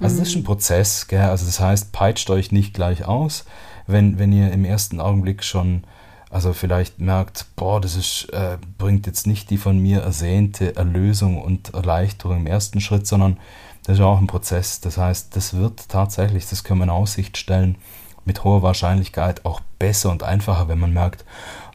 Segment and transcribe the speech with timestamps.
[0.00, 1.20] Also das ist ein Prozess, gell?
[1.20, 3.44] also das heißt, peitscht euch nicht gleich aus,
[3.86, 5.84] wenn, wenn ihr im ersten Augenblick schon
[6.30, 11.42] also vielleicht merkt, boah, das ist, äh, bringt jetzt nicht die von mir ersehnte Erlösung
[11.42, 13.36] und Erleichterung im ersten Schritt, sondern
[13.84, 14.80] das ist auch ein Prozess.
[14.80, 17.76] Das heißt, das wird tatsächlich, das können wir in Aussicht stellen,
[18.24, 21.24] mit hoher Wahrscheinlichkeit auch besser und einfacher, wenn man merkt,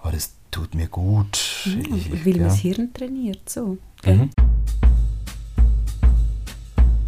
[0.06, 1.66] oh, das tut mir gut.
[1.66, 2.44] Ja, ich, weil ja.
[2.46, 3.78] das Hirn trainiert, so.
[4.06, 4.30] Mhm.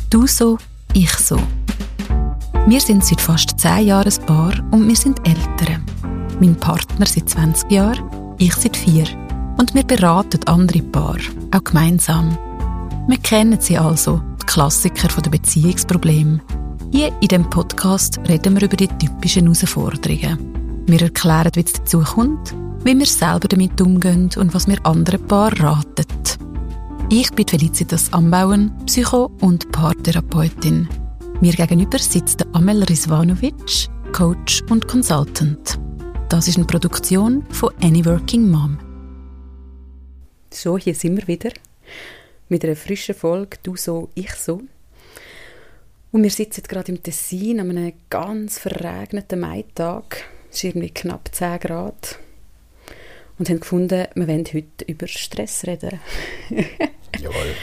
[0.10, 0.58] Du so,
[0.98, 1.38] ich so.
[2.66, 5.86] Wir sind seit fast zehn Jahren ein Paar und wir sind Eltern
[6.40, 9.06] mein Partner seit 20 Jahren, ich seit vier.
[9.58, 11.18] Und wir beraten andere Paar,
[11.52, 12.38] auch gemeinsam.
[13.08, 16.42] Wir kennen sie also, die Klassiker der Beziehungsprobleme.
[16.92, 20.84] Hier in diesem Podcast reden wir über die typischen Herausforderungen.
[20.86, 22.54] Wir erklären, wie es dazu kommt,
[22.84, 26.06] wie wir selber damit umgehen und was wir anderen Paaren raten.
[27.10, 30.90] Ich bin Felicitas Ambauen, Psycho- und Paartherapeutin.
[31.40, 35.80] Mir gegenüber sitzt Amel Rizvanovic, Coach und Consultant.
[36.28, 38.78] Das ist eine Produktion von Any Working Mom.
[40.52, 41.52] So, hier sind wir wieder
[42.50, 44.64] mit einer frischen Folge «Du so, ich so».
[46.12, 50.26] Und wir sitzen gerade im Tessin an einem ganz verregneten Maitag.
[50.50, 52.20] Es ist irgendwie knapp 10 Grad.
[53.40, 56.02] Und haben gefunden, wir wollen heute über Stress reden.
[57.20, 57.54] Jawohl.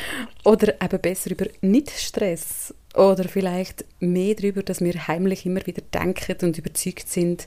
[0.44, 2.74] Oder eben besser über Nicht-Stress.
[2.94, 7.46] Oder vielleicht mehr darüber, dass wir heimlich immer wieder denken und überzeugt sind,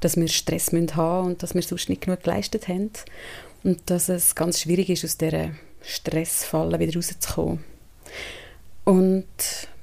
[0.00, 2.90] dass wir Stress haben müssen und dass wir sonst nicht genug geleistet haben.
[3.62, 5.50] Und dass es ganz schwierig ist, aus dieser
[5.82, 7.64] Stressfalle wieder rauszukommen.
[8.84, 9.26] Und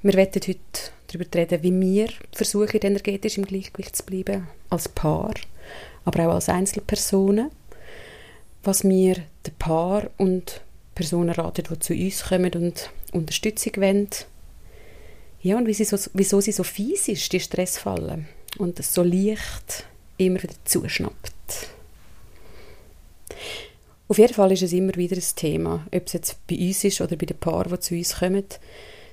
[0.02, 0.60] wir werden heute
[1.08, 5.34] darüber reden, wie wir versuchen, energetisch im Gleichgewicht zu bleiben, als Paar,
[6.04, 7.52] aber auch als Einzelpersonen.
[8.64, 10.62] Was wir den Paar und
[10.96, 14.08] Personen raten, die zu uns kommen und Unterstützung wollen
[15.46, 18.26] ja, und sie so, wieso sie so fies ist, die Stressfalle.
[18.58, 19.86] Und so leicht
[20.18, 21.70] immer wieder zuschnappt.
[24.08, 27.00] Auf jeden Fall ist es immer wieder ein Thema, ob es jetzt bei uns ist
[27.00, 28.44] oder bei den Paaren, die zu uns kommen.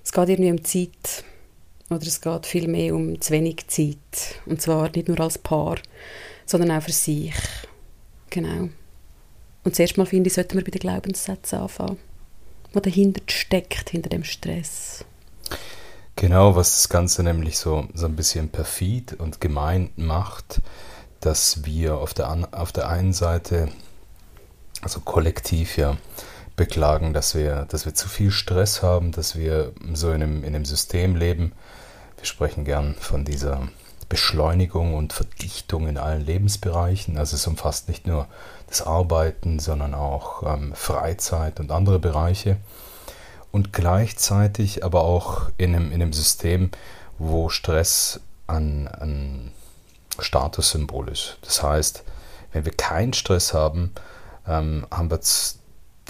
[0.02, 1.24] Es geht irgendwie um Zeit
[1.90, 4.40] oder es geht vielmehr um zu wenig Zeit.
[4.46, 5.78] Und zwar nicht nur als Paar,
[6.46, 7.34] sondern auch für sich.
[8.30, 8.70] Genau.
[9.64, 11.98] Und zuerst mal finde ich, sollten wir bei den Glaubenssätzen anfangen,
[12.72, 15.04] was dahinter steckt, hinter dem Stress.
[16.16, 20.60] Genau, was das Ganze nämlich so, so ein bisschen perfid und gemein macht,
[21.20, 23.68] dass wir auf der, auf der einen Seite,
[24.82, 25.96] also kollektiv ja,
[26.56, 30.54] beklagen, dass wir, dass wir zu viel Stress haben, dass wir so in einem, in
[30.54, 31.52] einem System leben.
[32.18, 33.68] Wir sprechen gern von dieser
[34.12, 37.16] Beschleunigung und Verdichtung in allen Lebensbereichen.
[37.16, 38.26] Also es umfasst nicht nur
[38.66, 42.58] das Arbeiten, sondern auch ähm, Freizeit und andere Bereiche
[43.52, 46.70] und gleichzeitig aber auch in einem, in einem System,
[47.16, 49.50] wo Stress ein, ein
[50.18, 51.38] Statussymbol ist.
[51.40, 52.04] Das heißt,
[52.52, 53.94] wenn wir keinen Stress haben,
[54.46, 55.20] ähm, haben wir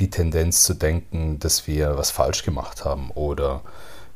[0.01, 3.61] die Tendenz zu denken, dass wir was falsch gemacht haben oder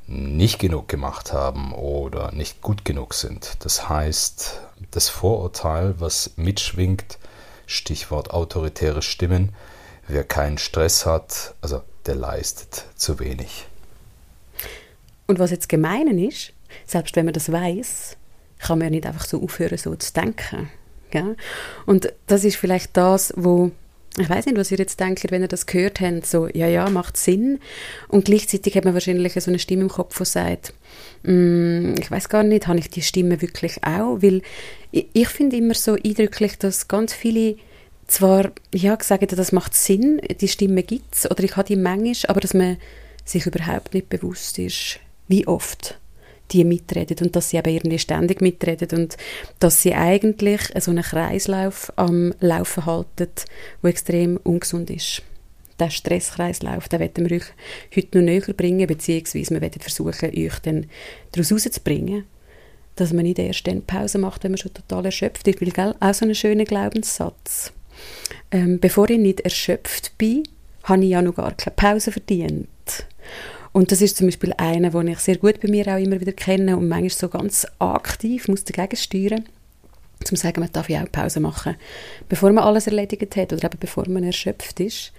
[0.07, 3.57] nicht genug gemacht haben oder nicht gut genug sind.
[3.61, 7.19] Das heißt, das Vorurteil, was mitschwingt,
[7.67, 9.53] Stichwort autoritäre Stimmen,
[10.07, 13.67] wer keinen Stress hat, also der leistet zu wenig.
[15.27, 16.53] Und was jetzt gemein ist,
[16.87, 18.17] selbst wenn man das weiß,
[18.59, 20.71] kann man ja nicht einfach so aufhören, so zu denken.
[21.13, 21.35] Ja?
[21.85, 23.73] Und das ist vielleicht das, wo
[24.19, 26.89] ich weiß nicht, was ihr jetzt denkt, wenn ihr das gehört habt, so, ja, ja,
[26.89, 27.59] macht Sinn.
[28.09, 30.73] Und gleichzeitig hat man wahrscheinlich so eine Stimme im Kopf, die sagt,
[31.25, 34.23] mm, ich weiß gar nicht, habe ich die Stimme wirklich auch?
[34.23, 34.43] Weil
[34.91, 37.57] ich, ich finde immer so eindrücklich, dass ganz viele
[38.07, 42.31] zwar ja, gesagt, das macht Sinn, die Stimme gibt es, oder ich habe die manchmal,
[42.31, 42.79] aber dass man
[43.25, 45.99] sich überhaupt nicht bewusst ist, wie oft
[46.53, 49.17] die mitreden und dass sie eben irgendwie ständig mitreden und
[49.59, 53.29] dass sie eigentlich so einen Kreislauf am Laufen halten,
[53.83, 55.23] der extrem ungesund ist.
[55.79, 57.45] Der Stresskreislauf, den werden wir euch
[57.95, 60.87] heute noch näher bringen, beziehungsweise wir werden versuchen, euch dann
[61.33, 62.25] daraus herauszubringen,
[62.95, 65.95] dass man nicht erst dann Pause macht, wenn man schon total erschöpft ist, weil, gell,
[66.01, 67.73] auch so ein schöner Glaubenssatz
[68.51, 70.45] ähm, bevor ich nicht erschöpft bin,
[70.85, 72.69] habe ich ja noch gar keine Pause verdient.
[73.77, 76.33] Und das ist zum Beispiel einer, den ich sehr gut bei mir auch immer wieder
[76.33, 79.45] kenne und manchmal so ganz aktiv muss dagegen steuern,
[80.25, 81.77] zum sagen, man darf ja auch Pause machen,
[82.27, 85.13] bevor man alles erledigt hat oder eben bevor man erschöpft ist.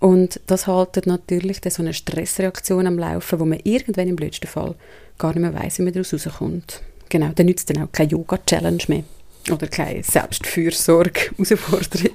[0.00, 4.74] Und das haltet natürlich so eine Stressreaktion am Laufen, wo man irgendwann im blödsten Fall
[5.16, 6.82] gar nicht mehr weiss, wie man daraus rauskommt.
[7.10, 9.04] Genau, dann nützt dann auch keine Yoga-Challenge mehr.
[9.52, 12.10] Oder keine Selbstfürsorge-Herausforderung.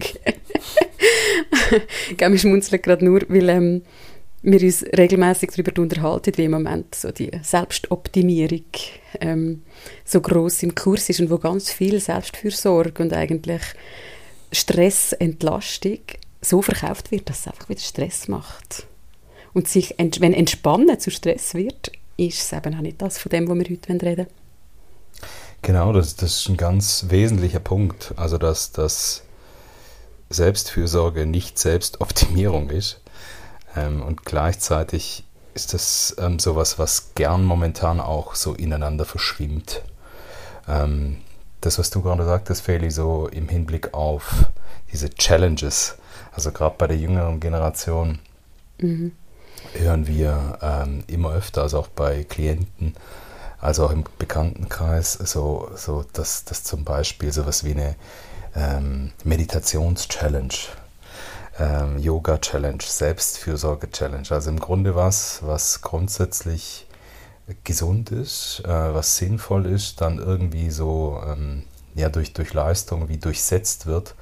[2.35, 3.81] ich schmunzeln gerade nur, weil ähm,
[4.45, 8.65] wir uns regelmäßig darüber unterhalten, wie im Moment so die Selbstoptimierung
[9.19, 9.63] ähm,
[10.03, 13.61] so groß im Kurs ist und wo ganz viel Selbstfürsorge und eigentlich
[14.51, 15.99] Stressentlastung
[16.41, 18.85] so verkauft wird, dass es einfach wieder Stress macht.
[19.53, 23.47] Und sich, wenn Entspannen zu Stress wird, ist es eben auch nicht das von dem,
[23.47, 24.27] wo wir heute reden.
[25.61, 28.13] Genau, das, das ist ein ganz wesentlicher Punkt.
[28.17, 29.23] Also, dass das
[30.29, 33.01] Selbstfürsorge nicht Selbstoptimierung ist.
[33.75, 35.23] Ähm, und gleichzeitig
[35.53, 39.81] ist das ähm, sowas, was gern momentan auch so ineinander verschwimmt.
[40.67, 41.17] Ähm,
[41.61, 44.45] das, was du gerade sagtest, Feli, so im Hinblick auf
[44.91, 45.95] diese Challenges,
[46.31, 48.19] also gerade bei der jüngeren Generation,
[48.77, 49.13] mhm.
[49.73, 52.95] hören wir ähm, immer öfter, also auch bei Klienten,
[53.59, 57.95] also auch im Bekanntenkreis, so, so dass, dass zum Beispiel sowas wie eine
[58.55, 60.53] ähm, Meditations-Challenge,
[61.59, 64.27] ähm, Yoga-Challenge, Selbstfürsorge-Challenge.
[64.29, 66.87] Also im Grunde was, was grundsätzlich
[67.63, 71.63] gesund ist, äh, was sinnvoll ist, dann irgendwie so ähm,
[71.93, 74.15] ja, durch, durch Leistung wie durchsetzt wird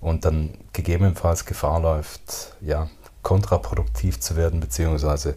[0.00, 2.88] und dann gegebenenfalls Gefahr läuft, ja,
[3.22, 5.36] kontraproduktiv zu werden, beziehungsweise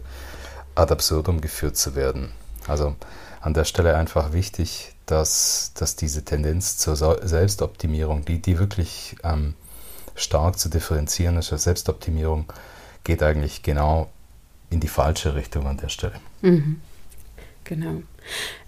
[0.74, 2.32] ad absurdum geführt zu werden.
[2.66, 2.96] Also
[3.40, 9.54] an der Stelle einfach wichtig, dass, dass diese Tendenz zur Selbstoptimierung, die, die wirklich ähm,
[10.16, 12.52] stark zu differenzieren ist, Selbstoptimierung
[13.04, 14.10] geht eigentlich genau
[14.70, 16.20] in die falsche Richtung an der Stelle.
[16.42, 16.80] Mhm.
[17.64, 18.02] Genau.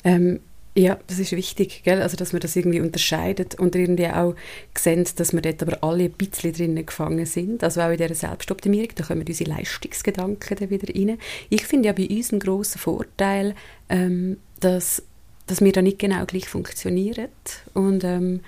[0.05, 0.41] Ähm,
[0.79, 2.01] ja, das ist wichtig, gell?
[2.03, 4.37] Also, dass man das irgendwie unterscheidet und irgendwie auch
[4.77, 7.65] sehen, dass wir dort aber alle ein bisschen drinnen gefangen sind.
[7.65, 11.19] Also auch in dieser Selbstoptimierung, da kommen unsere Leistungsgedanken dann wieder rein.
[11.51, 13.57] Ich finde ja bei uns einen grossen Vorteil,
[13.89, 15.03] ähm, dass,
[15.49, 17.29] dass wir da nicht genau gleich funktionieren
[17.75, 18.41] und ähm,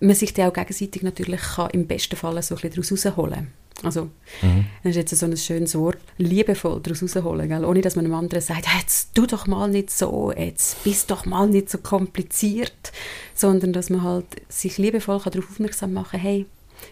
[0.00, 3.48] man sich da auch gegenseitig natürlich kann im besten Fall so ein bisschen daraus rausholen
[3.82, 4.04] also,
[4.40, 4.66] mhm.
[4.82, 7.64] das ist jetzt so ein schönes Wort, liebevoll daraus rausholen, gell?
[7.64, 11.26] ohne dass man einem anderen sagt, jetzt tu doch mal nicht so, jetzt bist doch
[11.26, 12.92] mal nicht so kompliziert,
[13.34, 16.46] sondern dass man halt sich liebevoll darauf aufmerksam machen kann, hey,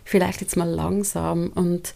[0.05, 1.95] vielleicht jetzt mal langsam und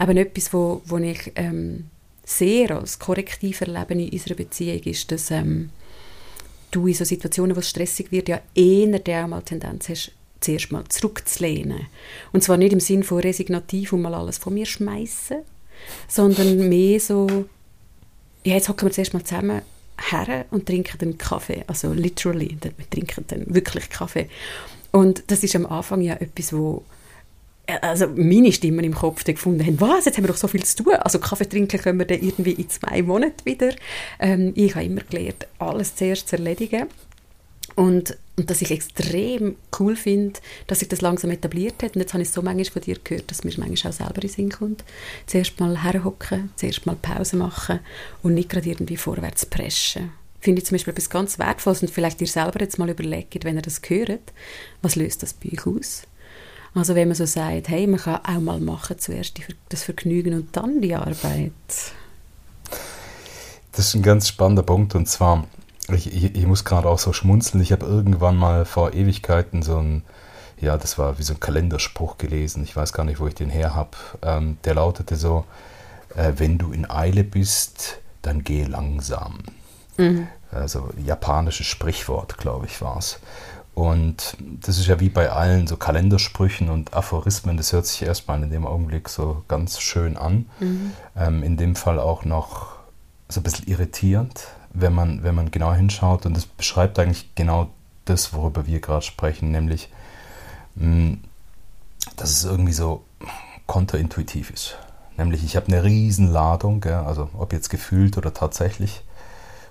[0.00, 1.90] eben etwas, wo, wo ich ähm,
[2.24, 5.70] sehr als korrektiv erlebe in unserer Beziehung, ist, dass ähm,
[6.70, 10.72] du in so Situationen, wo es stressig wird, ja eher der mal Tendenz hast, zuerst
[10.72, 11.86] mal zurückzulehnen.
[12.32, 15.38] Und zwar nicht im Sinn von resignativ und mal alles von mir schmeißen,
[16.08, 17.26] sondern mehr so,
[18.44, 19.62] ja, jetzt hocken wir zuerst mal zusammen
[20.10, 21.64] her und trinken einen Kaffee.
[21.66, 24.28] Also literally, wir trinken dann wirklich Kaffee.
[24.90, 26.84] Und das ist am Anfang ja etwas, wo
[27.66, 30.64] äh, also meine Stimmen im Kopf gefunden haben, was, jetzt haben wir doch so viel
[30.64, 30.94] zu tun.
[30.94, 33.70] Also Kaffee trinken können wir dann irgendwie in zwei Monaten wieder.
[34.18, 36.88] Ähm, ich habe immer gelernt, alles zuerst zu erledigen.
[37.74, 41.94] Und, und dass ich extrem cool finde, dass sich das langsam etabliert hat.
[41.94, 44.20] Und jetzt habe ich so manchmal von dir gehört, dass mir manchmal auch selber in
[44.22, 44.84] den Sinn kommt.
[45.26, 47.80] Zuerst mal herhocken, zuerst mal Pause machen
[48.22, 50.12] und nicht gerade irgendwie vorwärts preschen.
[50.40, 53.56] Finde ich zum Beispiel etwas ganz Wertvolles und vielleicht ihr selber jetzt mal überlegt, wenn
[53.56, 54.32] ihr das hört,
[54.80, 56.02] was löst das bei euch aus?
[56.74, 59.38] Also wenn man so sagt, hey, man kann auch mal machen, zuerst
[59.68, 61.52] das Vergnügen und dann die Arbeit.
[63.72, 65.46] Das ist ein ganz spannender Punkt und zwar
[65.88, 67.62] ich, ich, ich muss gerade auch so schmunzeln.
[67.62, 70.04] Ich habe irgendwann mal vor Ewigkeiten so ein,
[70.60, 72.62] ja, das war wie so ein Kalenderspruch gelesen.
[72.62, 73.96] Ich weiß gar nicht, wo ich den her habe.
[74.22, 75.44] Ähm, der lautete so:
[76.14, 79.40] äh, Wenn du in Eile bist, dann geh langsam.
[79.96, 80.28] Mhm.
[80.50, 83.18] Also japanisches Sprichwort, glaube ich, war es.
[83.74, 88.42] Und das ist ja wie bei allen so Kalendersprüchen und Aphorismen, das hört sich erstmal
[88.42, 90.46] in dem Augenblick so ganz schön an.
[90.60, 90.92] Mhm.
[91.16, 92.76] Ähm, in dem Fall auch noch
[93.28, 96.26] so ein bisschen irritierend, wenn man, wenn man genau hinschaut.
[96.26, 97.70] Und das beschreibt eigentlich genau
[98.04, 99.88] das, worüber wir gerade sprechen, nämlich,
[100.74, 101.14] mm,
[102.16, 103.04] dass es irgendwie so
[103.66, 104.76] konterintuitiv ist.
[105.16, 109.02] Nämlich, ich habe eine Riesenladung, gell, also ob jetzt gefühlt oder tatsächlich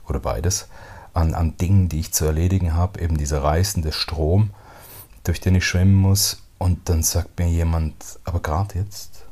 [0.08, 0.67] oder beides,
[1.13, 4.51] an, an Dingen, die ich zu erledigen habe, eben dieser reißende Strom,
[5.24, 6.43] durch den ich schwimmen muss.
[6.58, 9.25] Und dann sagt mir jemand, aber gerade jetzt,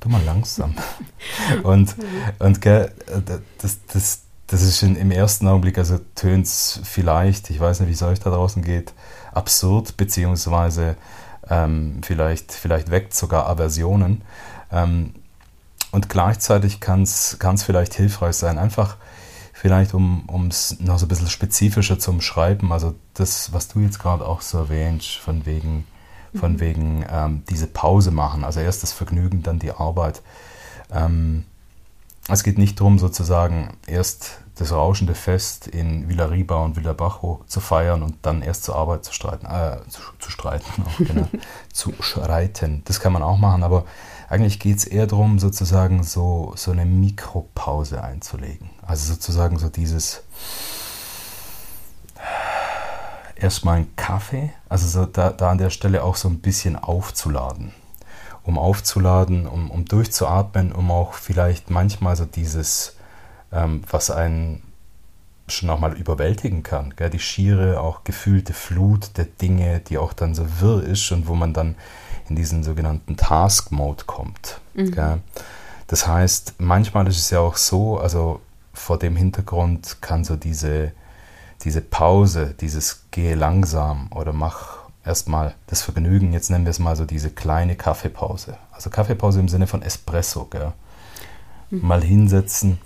[0.00, 0.74] tu mal langsam.
[1.64, 1.96] und
[2.38, 2.92] und gell,
[3.58, 7.88] das, das, das ist in, im ersten Augenblick, also tönt es vielleicht, ich weiß nicht,
[7.88, 8.92] wie es euch da draußen geht,
[9.32, 10.96] absurd, beziehungsweise
[11.48, 14.22] ähm, vielleicht, vielleicht weckt sogar Aversionen.
[14.70, 15.14] Ähm,
[15.92, 18.96] und gleichzeitig kann es vielleicht hilfreich sein, einfach
[19.52, 23.98] vielleicht, um es noch so ein bisschen spezifischer zu umschreiben, also das, was du jetzt
[23.98, 25.86] gerade auch so erwähnst, von wegen,
[26.34, 26.60] von mhm.
[26.60, 30.22] wegen ähm, diese Pause machen, also erst das Vergnügen, dann die Arbeit.
[30.92, 31.44] Ähm,
[32.28, 38.02] es geht nicht darum, sozusagen erst das rauschende Fest in Villariba und Villabajo zu feiern
[38.02, 41.28] und dann erst zur Arbeit zu streiten, äh, zu, zu streiten, auch, genau,
[41.72, 42.82] zu schreiten.
[42.86, 43.84] Das kann man auch machen, aber
[44.28, 48.70] eigentlich geht es eher darum, sozusagen so, so eine Mikropause einzulegen.
[48.82, 50.22] Also sozusagen so dieses
[53.36, 57.72] erstmal einen Kaffee, also so da, da an der Stelle auch so ein bisschen aufzuladen.
[58.46, 62.96] Um aufzuladen, um, um durchzuatmen, um auch vielleicht manchmal so dieses,
[63.52, 64.62] ähm, was einen
[65.48, 66.94] schon auch mal überwältigen kann.
[66.96, 67.10] Gell?
[67.10, 71.34] Die schiere, auch gefühlte Flut der Dinge, die auch dann so wirr ist und wo
[71.34, 71.76] man dann
[72.28, 74.60] in diesen sogenannten Task-Mode kommt.
[74.74, 75.22] Mhm.
[75.86, 78.40] Das heißt, manchmal ist es ja auch so, also
[78.72, 80.92] vor dem Hintergrund kann so diese,
[81.62, 84.75] diese Pause, dieses gehe langsam oder mach
[85.06, 88.56] erstmal das Vergnügen, jetzt nennen wir es mal so diese kleine Kaffeepause.
[88.72, 90.72] Also Kaffeepause im Sinne von Espresso, gell?
[91.70, 91.86] Mhm.
[91.86, 92.78] Mal hinsetzen,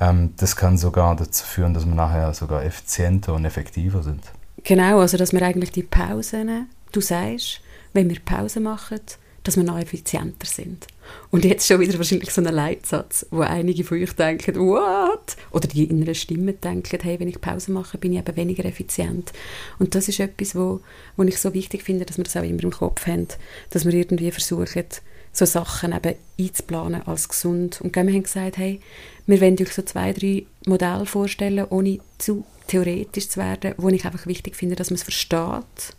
[0.00, 4.24] ähm, das kann sogar dazu führen, dass wir nachher sogar effizienter und effektiver sind.
[4.64, 7.60] Genau, also dass wir eigentlich die Pausen, du sagst,
[7.92, 9.00] wenn wir Pause machen,
[9.42, 10.86] dass wir noch effizienter sind.
[11.30, 15.36] Und jetzt schon wieder wahrscheinlich so ein Leitsatz, wo einige von euch denken, what?
[15.52, 19.32] Oder die innere Stimme denken, hey, wenn ich Pause mache, bin ich eben weniger effizient.
[19.78, 20.80] Und das ist etwas, wo,
[21.16, 23.28] wo ich so wichtig finde, dass wir das auch immer im Kopf haben,
[23.70, 24.84] dass wir irgendwie versuchen,
[25.32, 27.80] so Sachen eben einzuplanen als gesund.
[27.80, 28.80] Und wir haben gesagt, hey,
[29.26, 34.04] wir wollen euch so zwei, drei Modelle vorstellen, ohne zu theoretisch zu werden, wo ich
[34.04, 35.96] einfach wichtig finde, dass man es versteht,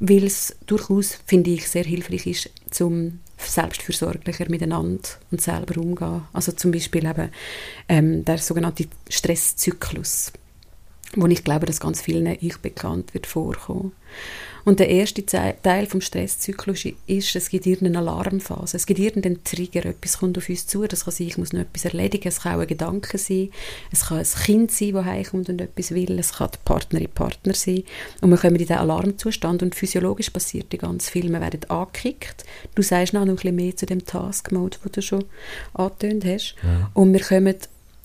[0.00, 6.22] weil es durchaus, finde ich, sehr hilfreich ist, zum selbstfürsorglicher miteinander und selber umgehen.
[6.32, 7.30] Also zum Beispiel eben
[7.88, 10.32] ähm, der sogenannte Stresszyklus,
[11.14, 13.92] wo ich glaube, dass ganz vielen euch bekannt wird vorkommen.
[14.66, 19.86] Und der erste Teil vom Stresszyklus ist, es gibt irgendeine Alarmphase, es gibt irgendeinen Trigger,
[19.86, 22.56] etwas kommt auf uns zu, das kann sein, ich muss noch etwas erledigen, es kann
[22.56, 23.50] auch ein Gedanke sein,
[23.92, 27.54] es kann ein Kind sein, das heimkommt und etwas will, es kann die Partnerin, Partner
[27.54, 27.84] sein.
[28.20, 29.62] Und wir kommen in diesen Alarmzustand.
[29.62, 32.44] Und physiologisch passiert die ganz viel, wir werden angekickt,
[32.74, 35.24] du sagst noch ein bisschen mehr zu dem Task-Mode, den du schon
[35.74, 36.56] angetönt hast.
[36.64, 36.90] Ja.
[36.92, 37.54] und wir kommen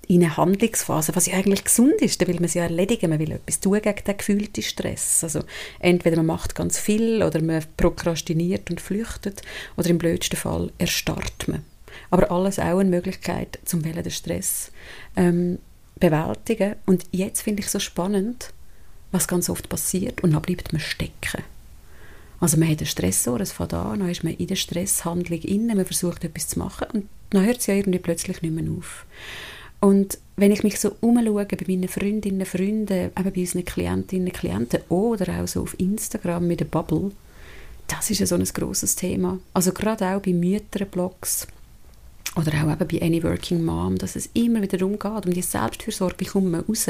[0.08, 3.20] in eine Handlungsphase, was ja eigentlich gesund ist, da will man es ja erledigen, man
[3.20, 5.24] will etwas tun gegen den gefühlten Stress.
[5.24, 5.44] Also
[5.80, 9.42] entweder man macht ganz viel oder man prokrastiniert und flüchtet
[9.78, 11.64] oder im blödsten Fall erstarrt man.
[12.10, 14.72] Aber alles auch eine Möglichkeit, zum den Stress
[15.16, 15.60] ähm,
[16.00, 16.76] bewältigen.
[16.86, 18.54] Und jetzt finde ich so spannend,
[19.12, 21.44] was ganz oft passiert und dann bleibt man stecken.
[22.40, 25.76] Also man hat einen Stressor, es fängt an, dann ist man in der Stresshandlung inne,
[25.76, 29.06] man versucht etwas zu machen und dann hört es ja irgendwie plötzlich nicht mehr auf.
[29.82, 34.80] Und wenn ich mich so umschaue bei meinen Freundinnen, Freunden, eben bei unseren Klientinnen, Klienten
[34.90, 37.12] oder auch so auf Instagram mit der Bubble,
[37.88, 39.40] das ist ja so ein grosses Thema.
[39.54, 41.48] Also gerade auch bei Mütterblogs
[42.36, 45.42] oder auch eben bei Any Working Mom, dass es immer wieder darum geht, um die
[45.42, 46.88] Selbstfürsorge, wie kommt man raus?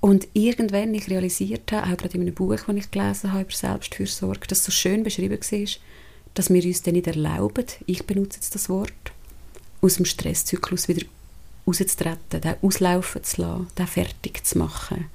[0.00, 3.52] Und irgendwann ich realisiert habe, auch gerade in einem Buch, das ich gelesen habe über
[3.52, 5.68] Selbstfürsorge, das so schön beschrieben war,
[6.34, 8.92] dass wir uns dann nicht erlauben, ich benutze jetzt das Wort,
[9.82, 11.06] aus dem Stresszyklus wieder
[11.66, 15.06] rauszutreten, den auslaufen zu lassen, den fertig zu machen.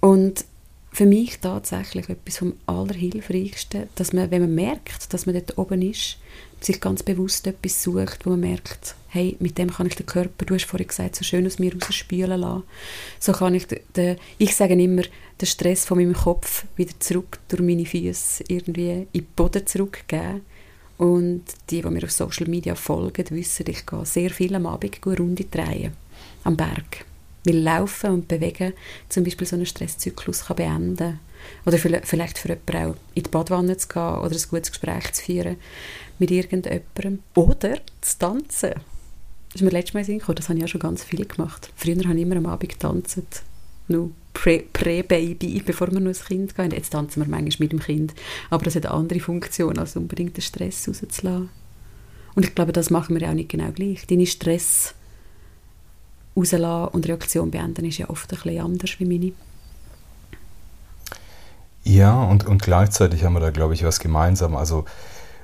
[0.00, 0.44] Und
[0.92, 5.80] für mich tatsächlich etwas vom Allerhilfreichsten, dass man, wenn man merkt, dass man dort oben
[5.80, 6.18] ist,
[6.60, 10.44] sich ganz bewusst etwas sucht, wo man merkt, hey, mit dem kann ich den Körper,
[10.44, 12.64] du hast vorhin gesagt, so schön aus mir rausspülen lassen.
[13.18, 15.02] So kann ich, den, den, ich sage immer,
[15.40, 20.42] den Stress von meinem Kopf wieder zurück durch meine Füße irgendwie in den Boden zurückgeben
[20.98, 24.98] und die, die mir auf Social Media folgen, wissen, ich gehe sehr viel am Abend
[25.04, 25.92] eine Runde drehen
[26.44, 27.04] am Berg.
[27.44, 28.72] Weil Laufen und Bewegen
[29.08, 31.18] zum Beispiel so einen Stresszyklus kann beenden
[31.66, 35.22] Oder vielleicht für jemanden auch in die Badwanne zu gehen oder ein gutes Gespräch zu
[35.24, 35.56] führen
[36.18, 37.20] mit irgendjemandem.
[37.34, 38.74] Oder zu tanzen.
[39.52, 41.70] Das ist mir letztes Mal gekommen, das habe ich ja schon ganz viel gemacht.
[41.74, 43.18] Früher habe ich immer am Abend getanzt
[43.88, 44.10] noch
[44.42, 46.70] Prä-Baby, bevor wir noch ein Kind gehen.
[46.72, 48.14] Jetzt tanzen wir manchmal mit dem Kind.
[48.50, 51.50] Aber das hat eine andere Funktion, als unbedingt den Stress rauszulassen.
[52.34, 54.06] Und ich glaube, das machen wir ja auch nicht genau gleich.
[54.06, 54.94] Deine Stress
[56.36, 59.32] rauslassen und Reaktion beenden ist ja oft ein bisschen anders wie meine.
[61.84, 64.56] Ja, und, und gleichzeitig haben wir da, glaube ich, was gemeinsam.
[64.56, 64.86] Also,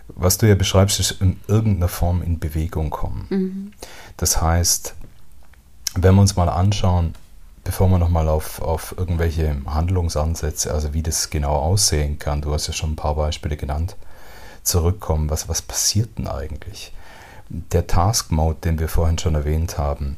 [0.09, 3.27] was du ja beschreibst, ist in irgendeiner Form in Bewegung kommen.
[3.29, 3.73] Mhm.
[4.17, 4.95] Das heißt,
[5.95, 7.15] wenn wir uns mal anschauen,
[7.69, 12.67] bevor wir nochmal auf, auf irgendwelche Handlungsansätze, also wie das genau aussehen kann, du hast
[12.67, 13.95] ja schon ein paar Beispiele genannt,
[14.63, 16.95] zurückkommen, was, was passiert denn eigentlich?
[17.51, 20.17] Der Task Mode, den wir vorhin schon erwähnt haben,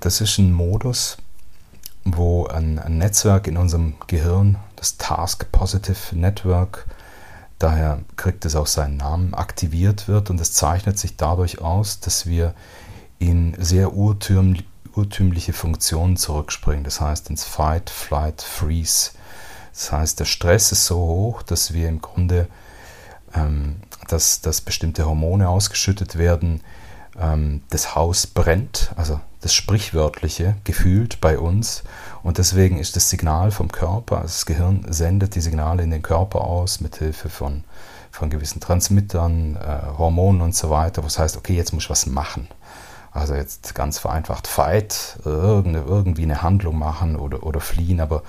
[0.00, 1.18] das ist ein Modus,
[2.02, 6.86] wo ein, ein Netzwerk in unserem Gehirn, das Task Positive Network,
[7.60, 12.26] daher kriegt es auch seinen Namen, aktiviert wird und es zeichnet sich dadurch aus, dass
[12.26, 12.52] wir
[13.20, 16.84] in sehr urtümlich urtümliche Funktionen zurückspringen.
[16.84, 19.12] Das heißt ins Fight, Flight, Freeze.
[19.72, 22.48] Das heißt, der Stress ist so hoch, dass wir im Grunde
[23.34, 23.76] ähm,
[24.08, 26.62] dass, dass bestimmte Hormone ausgeschüttet werden,
[27.18, 31.82] ähm, das Haus brennt, also das Sprichwörtliche gefühlt bei uns.
[32.22, 36.02] Und deswegen ist das Signal vom Körper, also das Gehirn sendet die Signale in den
[36.02, 37.64] Körper aus mit Hilfe von,
[38.10, 42.06] von gewissen Transmittern, äh, Hormonen und so weiter, was heißt, okay, jetzt muss ich was
[42.06, 42.48] machen.
[43.12, 48.22] Also jetzt ganz vereinfacht fight, irgendwie eine Handlung machen oder, oder fliehen, aber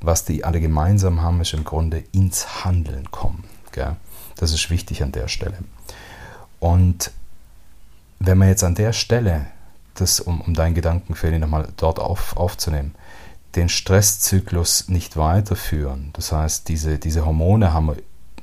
[0.00, 3.44] was die alle gemeinsam haben, ist im Grunde ins Handeln kommen.
[3.70, 3.96] Gell?
[4.36, 5.58] Das ist wichtig an der Stelle.
[6.58, 7.12] Und
[8.18, 9.46] wenn man jetzt an der Stelle,
[9.94, 12.94] das, um, um deinen Gedankenfehler nochmal dort auf, aufzunehmen,
[13.54, 17.96] den Stresszyklus nicht weiterführen, das heißt, diese, diese Hormone haben wir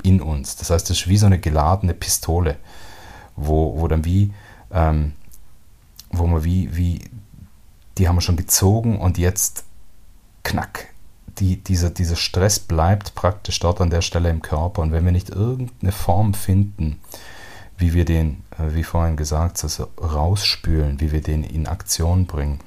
[0.04, 2.56] in uns, das heißt, das ist wie so eine geladene Pistole,
[3.36, 4.34] wo, wo dann wie,
[4.72, 5.14] ähm,
[6.12, 7.02] wo man wie, wie,
[7.98, 9.66] die haben wir schon gezogen und jetzt
[10.44, 10.88] knack,
[11.40, 14.82] die, dieser, dieser Stress bleibt praktisch dort an der Stelle im Körper.
[14.82, 17.00] Und wenn wir nicht irgendeine Form finden,
[17.78, 22.60] wie wir den, äh, wie vorhin gesagt, also rausspülen, wie wir den in Aktion bringen,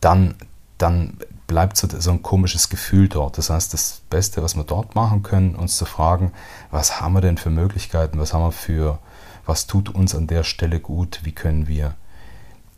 [0.00, 0.34] dann,
[0.78, 3.38] dann bleibt so, so ein komisches Gefühl dort.
[3.38, 6.32] Das heißt, das Beste, was wir dort machen können, uns zu fragen,
[6.70, 8.98] was haben wir denn für Möglichkeiten, was haben wir für,
[9.46, 11.94] was tut uns an der Stelle gut, wie können wir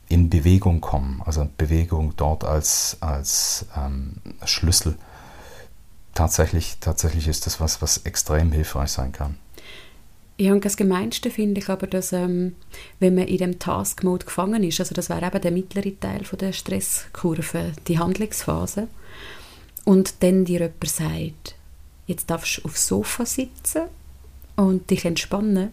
[0.09, 4.97] in Bewegung kommen, also Bewegung dort als, als ähm, Schlüssel.
[6.15, 9.37] Tatsächlich, tatsächlich ist das was, was extrem hilfreich sein kann.
[10.39, 12.57] Ja, und das Gemeinste finde ich aber, dass ähm,
[13.01, 16.39] wenn man in dem Task-Mode gefangen ist, also das wäre eben der mittlere Teil von
[16.39, 18.89] der Stresskurve, die Handlungsphase,
[19.85, 21.55] und dann dir jemand sagt,
[22.07, 23.83] jetzt darfst du aufs Sofa sitzen
[24.57, 25.71] und dich entspannen,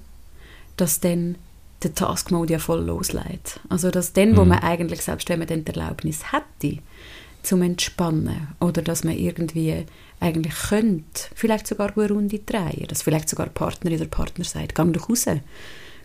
[0.78, 1.36] dass dann
[1.84, 3.60] der Task Mode ja voll loslädt.
[3.70, 4.38] Also dass dann, mhm.
[4.38, 6.80] wo man eigentlich, selbst wenn man dann die Erlaubnis hätte,
[7.44, 9.86] zum Entspannen oder dass man irgendwie
[10.20, 11.04] eigentlich könnte,
[11.36, 15.26] vielleicht sogar eine Runde drehen, dass vielleicht sogar Partnerin oder Partner sagt, gang doch raus,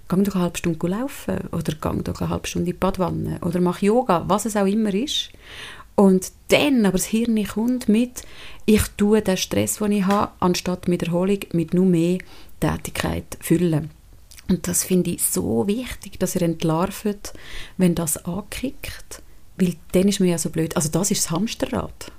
[0.08, 3.38] gang doch eine halbe Stunde laufen oder gang doch eine halbe Stunde in die Badwanne
[3.42, 5.30] oder mach Yoga, was es auch immer ist.
[5.94, 8.22] Und dann aber das Hirn kommt mit,
[8.66, 12.18] ich tue den Stress, den ich habe, anstatt mit Erholung, mit nur mehr
[12.60, 13.90] Tätigkeit füllen.
[14.48, 17.34] Und das finde ich so wichtig, dass ihr entlarvt,
[17.76, 19.22] wenn das ankickt,
[19.58, 20.74] weil dann ist mir ja so blöd.
[20.76, 22.12] Also das ist das Hamsterrad.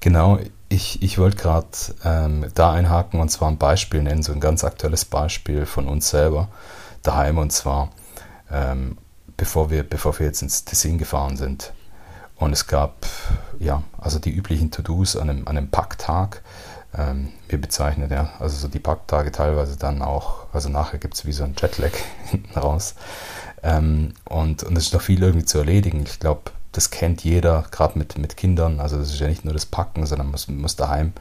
[0.00, 1.66] Genau, ich, ich wollte gerade
[2.04, 6.10] ähm, da einhaken und zwar ein Beispiel nennen, so ein ganz aktuelles Beispiel von uns
[6.10, 6.48] selber
[7.02, 7.90] daheim und zwar
[8.50, 8.98] ähm,
[9.36, 11.72] bevor, wir, bevor wir jetzt ins Tessin gefahren sind.
[12.36, 13.06] Und es gab
[13.58, 16.42] ja, also die üblichen To-Dos an einem, an einem Packtag
[16.96, 18.30] ähm, wir bezeichnen, ja.
[18.38, 21.92] Also so die Packtage teilweise dann auch, also nachher gibt es wie so ein Jetlag
[22.30, 22.94] hinten raus.
[23.62, 26.04] Ähm, und, und es ist noch viel irgendwie zu erledigen.
[26.06, 28.80] Ich glaube, das kennt jeder, gerade mit, mit Kindern.
[28.80, 31.12] Also das ist ja nicht nur das Packen, sondern man muss, muss daheim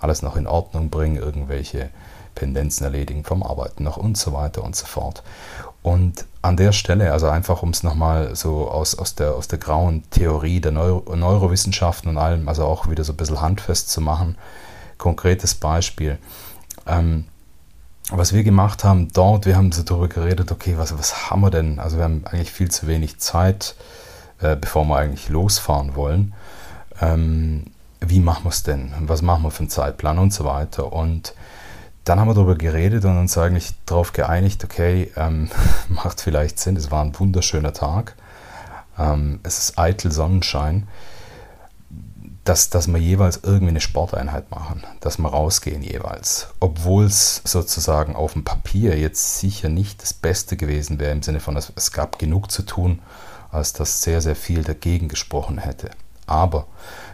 [0.00, 1.90] alles noch in Ordnung bringen, irgendwelche
[2.34, 5.22] Pendenzen erledigen vom Arbeiten noch und so weiter und so fort.
[5.82, 9.58] Und an der Stelle, also einfach um es nochmal so aus, aus, der, aus der
[9.58, 14.00] grauen Theorie der Neuro Neurowissenschaften und allem, also auch wieder so ein bisschen handfest zu
[14.00, 14.36] machen,
[14.98, 16.18] konkretes Beispiel.
[16.86, 17.24] Ähm,
[18.10, 21.50] was wir gemacht haben dort, wir haben so darüber geredet, okay, was, was haben wir
[21.50, 21.80] denn?
[21.80, 23.74] Also wir haben eigentlich viel zu wenig Zeit,
[24.40, 26.32] äh, bevor wir eigentlich losfahren wollen.
[27.00, 27.64] Ähm,
[28.00, 28.92] wie machen wir es denn?
[29.00, 30.92] Was machen wir für einen Zeitplan und so weiter?
[30.92, 31.34] Und
[32.04, 35.50] dann haben wir darüber geredet und uns eigentlich darauf geeinigt, okay, ähm,
[35.88, 38.14] macht vielleicht Sinn, es war ein wunderschöner Tag,
[38.96, 40.86] ähm, es ist eitel Sonnenschein
[42.46, 46.48] dass, dass wir jeweils irgendwie eine Sporteinheit machen, dass wir rausgehen jeweils.
[46.60, 51.40] Obwohl es sozusagen auf dem Papier jetzt sicher nicht das Beste gewesen wäre, im Sinne
[51.40, 53.00] von, es, es gab genug zu tun,
[53.50, 55.90] als dass sehr, sehr viel dagegen gesprochen hätte.
[56.26, 56.66] Aber,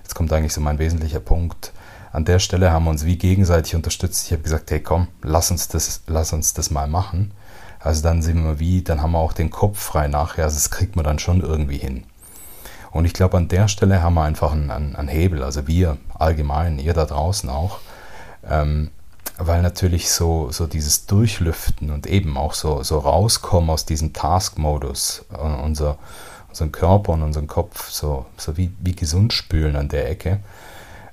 [0.03, 1.73] jetzt kommt eigentlich so mein wesentlicher Punkt,
[2.12, 4.27] an der Stelle haben wir uns wie gegenseitig unterstützt.
[4.27, 7.33] Ich habe gesagt, hey komm, lass uns das, lass uns das mal machen.
[7.81, 10.71] Also dann sind wir wie, dann haben wir auch den Kopf frei nachher, also das
[10.71, 12.05] kriegt man dann schon irgendwie hin.
[12.92, 16.78] Und ich glaube, an der Stelle haben wir einfach einen, einen, Hebel, also wir allgemein,
[16.78, 17.78] ihr da draußen auch,
[18.48, 18.90] ähm,
[19.38, 25.24] weil natürlich so, so dieses Durchlüften und eben auch so, so rauskommen aus diesem Task-Modus,
[25.33, 25.96] äh, unser,
[26.50, 30.40] unseren Körper und unseren Kopf so, so wie, wie gesund spülen an der Ecke,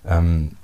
[0.05, 0.57] ähm,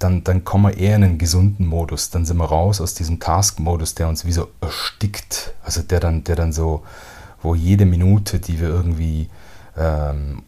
[0.00, 2.10] dann, dann kommen wir eher in einen gesunden Modus.
[2.10, 5.54] Dann sind wir raus aus diesem Task-Modus, der uns wie so erstickt.
[5.64, 6.82] Also der dann, der dann so,
[7.42, 9.30] wo jede Minute, die wir irgendwie
[9.76, 10.42] ähm,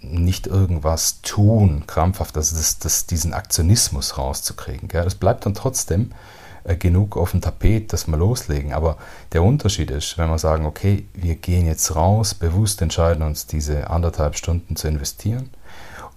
[0.00, 4.88] nicht irgendwas tun, krampfhaft, also das, das, diesen Aktionismus rauszukriegen.
[4.88, 5.04] Gell?
[5.04, 6.10] Das bleibt dann trotzdem
[6.64, 8.72] äh, genug auf dem Tapet, dass wir loslegen.
[8.72, 8.96] Aber
[9.32, 13.90] der Unterschied ist, wenn wir sagen, okay, wir gehen jetzt raus, bewusst entscheiden uns, diese
[13.90, 15.50] anderthalb Stunden zu investieren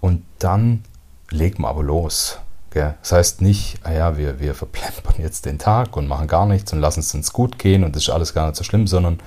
[0.01, 0.83] und dann
[1.31, 2.39] legen wir aber los.
[2.71, 2.95] Gell?
[3.01, 6.71] Das heißt nicht, ah ja, wir, wir verplempern jetzt den Tag und machen gar nichts
[6.73, 9.19] und lassen es uns gut gehen und das ist alles gar nicht so schlimm, sondern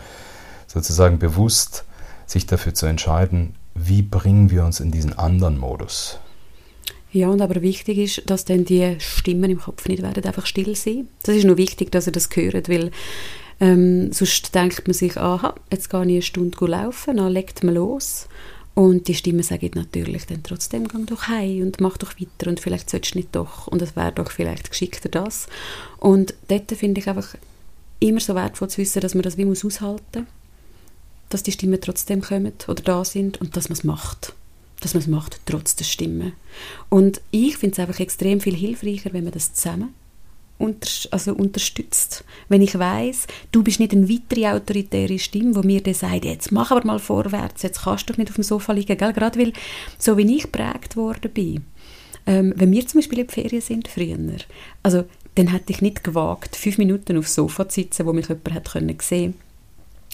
[0.69, 1.85] sozusagen bewusst
[2.27, 6.19] sich dafür zu entscheiden, wie bringen wir uns in diesen anderen Modus.
[7.13, 10.75] Ja, und aber wichtig ist, dass dann die Stimmen im Kopf nicht werden einfach still
[10.75, 11.09] sein.
[11.25, 12.91] Das ist nur wichtig, dass ihr das hört, weil
[13.61, 17.75] ähm, sonst denkt man sich, aha, jetzt gehe ich eine Stunde laufen, dann legt man
[17.75, 18.29] los
[18.75, 22.61] und die Stimme sagt natürlich dann trotzdem, geh doch heim und mach doch weiter und
[22.61, 25.49] vielleicht solltest du nicht doch und es wäre doch vielleicht geschickter das.
[25.99, 27.35] Und dort finde ich einfach
[28.01, 30.27] immer so wertvoll zu wissen, dass man das wie muss aushalten
[31.33, 34.35] dass die Stimmen trotzdem kommen oder da sind und dass man es macht.
[34.81, 36.33] Dass man es macht, trotz der Stimme.
[36.89, 39.95] Und ich finde es einfach extrem viel hilfreicher, wenn man das zusammen
[40.59, 42.25] unter, also unterstützt.
[42.49, 46.53] Wenn ich weiß, du bist nicht eine weitere autoritäre Stimme, wo mir dann sagt, jetzt
[46.53, 49.13] mach aber mal vorwärts, jetzt kannst du doch nicht auf dem Sofa liegen, gell?
[49.13, 49.53] gerade weil,
[49.99, 51.65] so wie ich geprägt worden bin,
[52.27, 54.17] ähm, wenn wir zum Beispiel in die Ferien sind früher,
[54.83, 58.53] also dann hätte ich nicht gewagt, fünf Minuten aufs Sofa zu sitzen, wo mich jemand
[58.53, 59.35] hat können sehen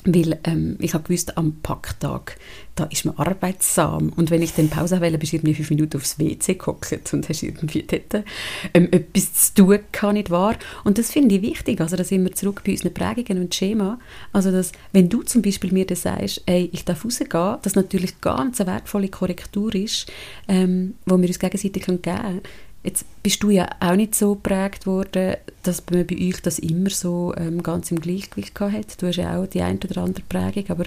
[0.05, 2.37] weil ähm, ich habe gewusst, am Packtag,
[2.77, 4.13] da ist man arbeitsam.
[4.15, 7.29] Und wenn ich dann Pause wähle, bist du irgendwie fünf Minuten aufs WC gehockt und
[7.29, 8.25] hast irgendwie dort
[8.75, 10.55] ähm, etwas zu tun gehabt, nicht wahr?
[10.85, 11.81] Und das finde ich wichtig.
[11.81, 13.99] Also da sind wir zurück bei unseren Prägungen und Schema.
[14.33, 18.21] Also dass, wenn du zum Beispiel mir dann sagst, ey, ich darf rausgehen, das natürlich
[18.21, 20.07] ganz eine wertvolle Korrektur ist,
[20.47, 22.41] ähm, wo wir uns gegenseitig geben können.
[22.89, 26.89] Jetzt bist du ja auch nicht so geprägt worden, dass man bei euch das immer
[26.89, 29.03] so ähm, ganz im Gleichgewicht hat.
[29.03, 30.85] Du hast ja auch die ein oder andere Prägung, aber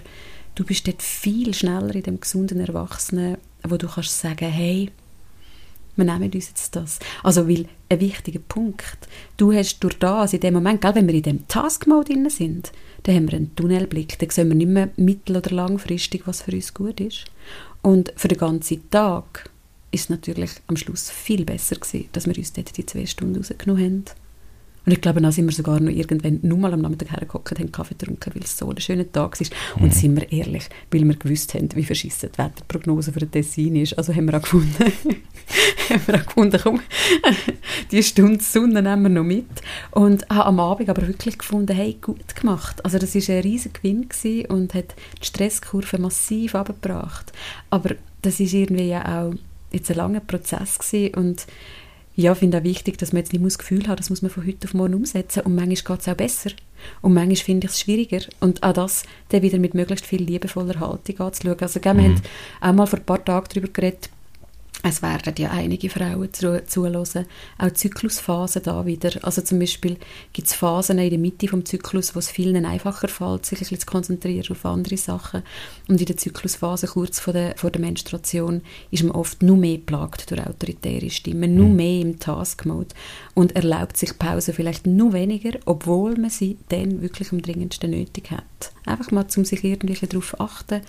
[0.56, 4.90] du bist dort viel schneller in dem gesunden Erwachsenen, wo du kannst sagen, hey,
[5.96, 6.98] wir nehmen uns jetzt das.
[7.22, 11.14] Also, weil ein wichtiger Punkt, du hast durch das, in dem Moment, gell, wenn wir
[11.14, 12.72] in dem Task-Mode sind,
[13.04, 16.54] dann haben wir einen Tunnelblick, dann sehen wir nicht mehr mittel- oder langfristig, was für
[16.54, 17.26] uns gut ist.
[17.84, 19.51] Und für den ganzen Tag
[19.92, 23.84] ist natürlich am Schluss viel besser gewesen, dass wir uns dort die zwei Stunden rausgenommen
[23.84, 24.06] haben.
[24.84, 27.72] Und ich glaube, dann sind wir sogar noch irgendwann nur mal am Nachmittag hergekommen, haben
[27.72, 29.38] Kaffee getrunken, weil es so ein schöner Tag.
[29.76, 29.92] Und mhm.
[29.92, 33.96] sind wir ehrlich, weil wir gewusst haben, wie verschissen die Wetterprognose für den Tessin ist,
[33.96, 34.74] also haben wir auch gefunden,
[35.90, 36.82] haben wir auch gefunden, komm,
[37.92, 39.46] die Stunde Sonne nehmen wir noch mit.
[39.92, 42.84] Und habe am Abend aber wirklich gefunden, hey, gut gemacht.
[42.84, 44.08] Also das war ein riesiger Gewinn
[44.48, 47.32] und hat die Stresskurve massiv abgebracht.
[47.70, 47.92] Aber
[48.24, 49.36] das ist irgendwie ja auch
[49.72, 51.48] jetzt ein langer Prozess gewesen und
[52.16, 54.30] ja, ich finde auch wichtig, dass man jetzt nicht das Gefühl hat, das muss man
[54.30, 56.52] von heute auf morgen umsetzen und manchmal geht es auch besser
[57.02, 60.80] und manchmal finde ich es schwieriger und auch das dann wieder mit möglichst viel liebevoller
[60.80, 61.58] Haltung anzuschauen.
[61.60, 62.00] Also wir mhm.
[62.00, 62.22] haben
[62.60, 64.10] auch mal vor ein paar Tagen darüber geredet,
[64.84, 67.26] es werden ja einige Frauen zu, zuhören,
[67.60, 69.12] auch Zyklusphasen da wieder.
[69.24, 69.98] Also zum Beispiel
[70.34, 73.60] gibt es Phasen in der Mitte des Zyklus, wo es vielen einfacher fällt, sich ein
[73.60, 75.44] bisschen zu konzentrieren auf andere Sachen.
[75.88, 79.78] Und in der Zyklusphase kurz vor der, vor der Menstruation ist man oft nur mehr
[79.78, 81.76] plagt durch autoritäre Stimmen, nur mhm.
[81.76, 82.96] mehr im Task-Mode
[83.36, 88.32] und erlaubt sich Pause vielleicht nur weniger, obwohl man sie dann wirklich am dringendsten nötig
[88.32, 88.72] hat.
[88.86, 90.82] Einfach mal, um sich irgendwie darauf zu achten,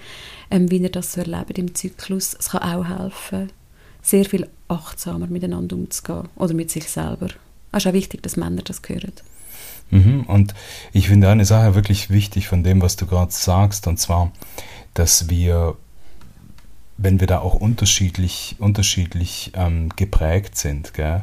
[0.51, 2.35] ähm, wie er das so erlebt im Zyklus.
[2.39, 3.51] Es kann auch helfen,
[4.03, 7.29] sehr viel achtsamer miteinander umzugehen oder mit sich selber.
[7.71, 9.13] Es ist auch wichtig, dass Männer das hören.
[9.91, 10.55] Mhm, und
[10.93, 14.33] ich finde eine Sache wirklich wichtig von dem, was du gerade sagst, und zwar,
[14.95, 15.77] dass wir,
[16.97, 21.23] wenn wir da auch unterschiedlich, unterschiedlich ähm, geprägt sind, gell,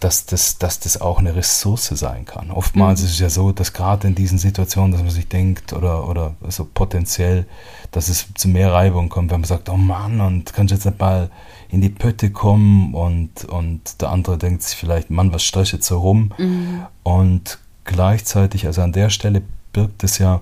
[0.00, 2.50] dass das, dass das auch eine Ressource sein kann.
[2.50, 3.06] Oftmals mhm.
[3.06, 6.34] ist es ja so, dass gerade in diesen Situationen, dass man sich denkt oder, oder
[6.48, 7.46] so potenziell,
[7.90, 11.30] dass es zu mehr Reibung kommt, wenn man sagt, oh Mann, und kannst jetzt mal
[11.68, 15.86] in die Pötte kommen und, und der andere denkt sich vielleicht, Mann, was streicht jetzt
[15.86, 16.32] so rum?
[16.38, 16.86] Mhm.
[17.02, 20.40] Und gleichzeitig, also an der Stelle birgt es ja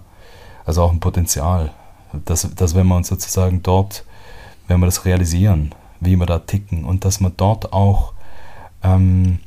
[0.64, 1.72] also auch ein Potenzial,
[2.24, 4.04] dass, dass wenn wir uns sozusagen dort,
[4.68, 8.12] wenn wir das realisieren, wie wir da ticken und dass wir dort auch
[8.82, 9.40] ähm,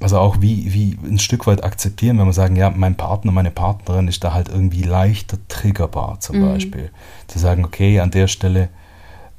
[0.00, 3.50] also auch wie, wie ein Stück weit akzeptieren, wenn wir sagen, ja, mein Partner, meine
[3.50, 6.52] Partnerin ist da halt irgendwie leichter triggerbar zum mhm.
[6.52, 6.90] Beispiel.
[7.26, 8.70] Zu sagen, okay, an der Stelle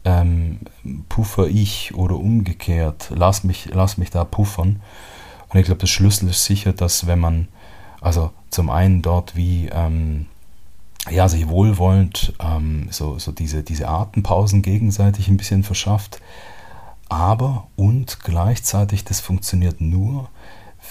[0.05, 0.59] ähm,
[1.09, 4.81] puffer ich oder umgekehrt, lass mich, lass mich da puffern.
[5.49, 7.47] Und ich glaube, der Schlüssel ist sicher, dass wenn man,
[7.99, 10.27] also zum einen dort wie, ähm,
[11.09, 16.21] ja, sich wohlwollend ähm, so, so diese, diese Atempausen gegenseitig ein bisschen verschafft,
[17.09, 20.29] aber und gleichzeitig, das funktioniert nur,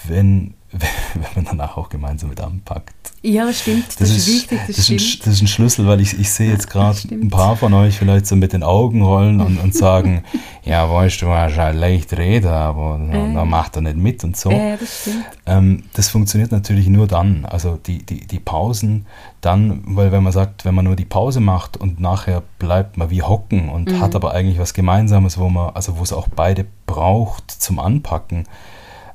[0.09, 2.95] wenn wenn man danach auch gemeinsam mit anpackt.
[3.23, 5.01] Ja, stimmt, das, das ist, wichtig, das, das stimmt.
[5.01, 7.75] Ist ein, das ist ein Schlüssel, weil ich, ich sehe jetzt gerade ein paar von
[7.75, 10.23] euch vielleicht so mit den Augen rollen und, und sagen,
[10.65, 13.35] ja, weißt du, hast halt leicht reden, aber äh.
[13.35, 14.51] dann macht er nicht mit und so.
[14.51, 15.25] Äh, das stimmt.
[15.45, 19.07] Ähm, das funktioniert natürlich nur dann, also die, die, die Pausen
[19.41, 23.11] dann, weil wenn man sagt, wenn man nur die Pause macht und nachher bleibt man
[23.11, 24.01] wie hocken und mhm.
[24.01, 28.47] hat aber eigentlich was Gemeinsames, wo man, also wo es auch beide braucht zum Anpacken,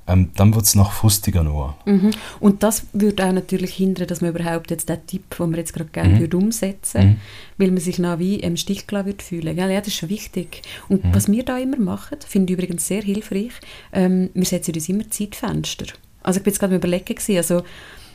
[0.08, 1.76] ähm, dann wird es noch frustiger nur.
[1.86, 2.12] Mhm.
[2.40, 5.74] Und das würde auch natürlich hindern, dass man überhaupt jetzt den Tipp, den man jetzt
[5.74, 6.20] gerade gerne mhm.
[6.20, 7.16] würde umsetzen mhm.
[7.58, 9.58] weil man sich noch wie im Stich gelassen würde fühlen.
[9.58, 10.62] Ja, das ist schon wichtig.
[10.90, 11.16] Und mhm.
[11.16, 13.54] was wir da immer machen, finde ich übrigens sehr hilfreich,
[13.94, 15.86] ähm, wir setzen uns immer Zeitfenster.
[16.22, 17.64] Also ich bin jetzt gerade überlegen gewesen, also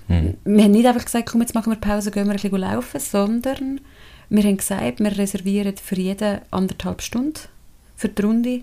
[0.08, 0.34] mhm.
[0.44, 3.00] wir haben nicht einfach gesagt, komm, jetzt machen wir Pause, gehen wir ein bisschen laufen,
[3.00, 3.80] sondern
[4.28, 7.40] wir haben gesagt, wir reservieren für jeden anderthalb Stunden
[7.96, 8.62] für die Runde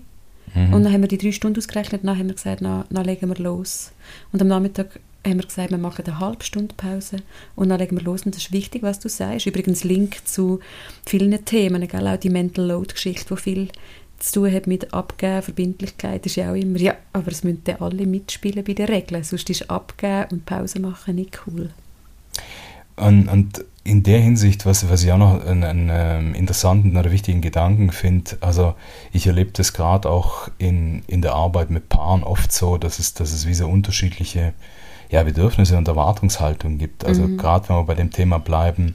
[0.66, 0.74] Mhm.
[0.74, 3.28] Und dann haben wir die drei Stunden ausgerechnet, dann haben wir gesagt, dann, dann legen
[3.28, 3.92] wir los.
[4.32, 7.18] Und am Nachmittag haben wir gesagt, wir machen eine halbe Stunde Pause
[7.56, 8.22] und dann legen wir los.
[8.24, 9.46] Und das ist wichtig, was du sagst.
[9.46, 10.60] Übrigens Link zu
[11.06, 12.08] vielen Themen, gell?
[12.08, 13.68] auch die Mental Load-Geschichte, die viel
[14.18, 18.04] zu tun hat mit Abgeben, Verbindlichkeit, ist ja auch immer, ja, aber es müssen alle
[18.04, 21.70] mitspielen bei den Regeln, sonst ist Abgeben und Pause machen nicht cool.
[22.96, 27.10] Und, und in der Hinsicht, was, was ich auch noch einen, einen ähm, interessanten oder
[27.10, 28.74] wichtigen Gedanken finde, also
[29.12, 33.14] ich erlebe das gerade auch in, in der Arbeit mit Paaren oft so, dass es,
[33.14, 34.52] dass es wie so unterschiedliche
[35.08, 37.06] ja, Bedürfnisse und Erwartungshaltungen gibt.
[37.06, 37.38] Also mhm.
[37.38, 38.94] gerade wenn wir bei dem Thema bleiben,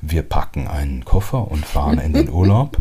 [0.00, 2.78] wir packen einen Koffer und fahren in den Urlaub.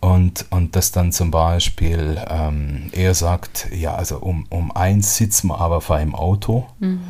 [0.00, 5.48] Und, und dass dann zum Beispiel ähm, er sagt, ja, also um, um eins sitzen
[5.48, 6.66] wir aber vor einem Auto.
[6.80, 7.00] Mhm.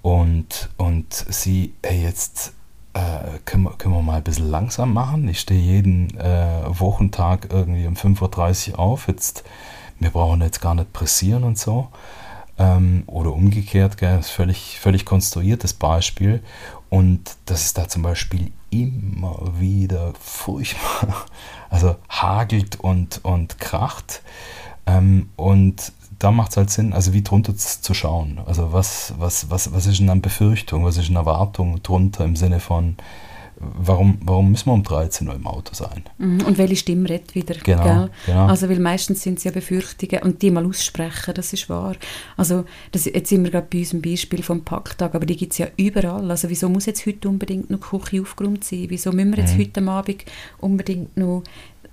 [0.00, 2.54] Und, und sie, hey, jetzt
[2.94, 5.28] äh, können, wir, können wir mal ein bisschen langsam machen.
[5.28, 9.08] Ich stehe jeden äh, Wochentag irgendwie um 5.30 Uhr auf.
[9.08, 9.44] Jetzt,
[9.98, 11.88] wir brauchen jetzt gar nicht pressieren und so.
[12.56, 16.42] Ähm, oder umgekehrt, gell, ist völlig, völlig konstruiertes Beispiel.
[16.88, 21.26] Und dass es da zum Beispiel immer wieder furchtbar,
[21.70, 24.22] also hagelt und, und kracht.
[24.86, 28.40] Ähm, und da macht es halt Sinn, also wie drunter zu schauen.
[28.46, 32.36] Also was, was, was, was ist denn an Befürchtung, was ist eine Erwartung drunter im
[32.36, 32.96] Sinne von,
[33.56, 36.04] warum, warum müssen wir um 13 Uhr im Auto sein?
[36.18, 37.54] Mhm, und welche Stimme redet wieder?
[37.54, 41.68] Genau, genau, Also weil meistens sind es ja Befürchtungen und die mal aussprechen, das ist
[41.68, 41.96] wahr.
[42.36, 45.58] Also das, jetzt sind wir gerade bei unserem Beispiel vom Packtag, aber die gibt es
[45.58, 46.30] ja überall.
[46.30, 48.86] Also wieso muss jetzt heute unbedingt noch die Küche aufgeräumt sein?
[48.88, 49.60] Wieso müssen wir jetzt mhm.
[49.60, 50.24] heute Abend
[50.58, 51.42] unbedingt noch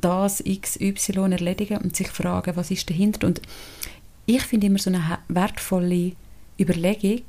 [0.02, 3.28] das XY erledigen und sich fragen, was ist dahinter?
[3.28, 3.42] Und
[4.36, 6.14] ich finde immer so eine wertvolle
[6.60, 7.24] Überlegung,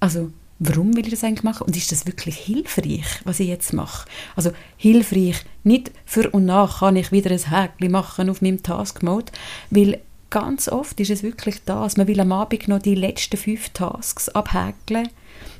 [0.00, 3.72] also warum will ich das eigentlich machen und ist das wirklich hilfreich, was ich jetzt
[3.72, 4.08] mache?
[4.36, 9.32] Also hilfreich, nicht für und nach kann ich wieder ein Häkchen machen auf meinem Task-Mode,
[9.70, 13.70] weil ganz oft ist es wirklich das, man will am Abend noch die letzten fünf
[13.70, 15.08] Tasks abhäkeln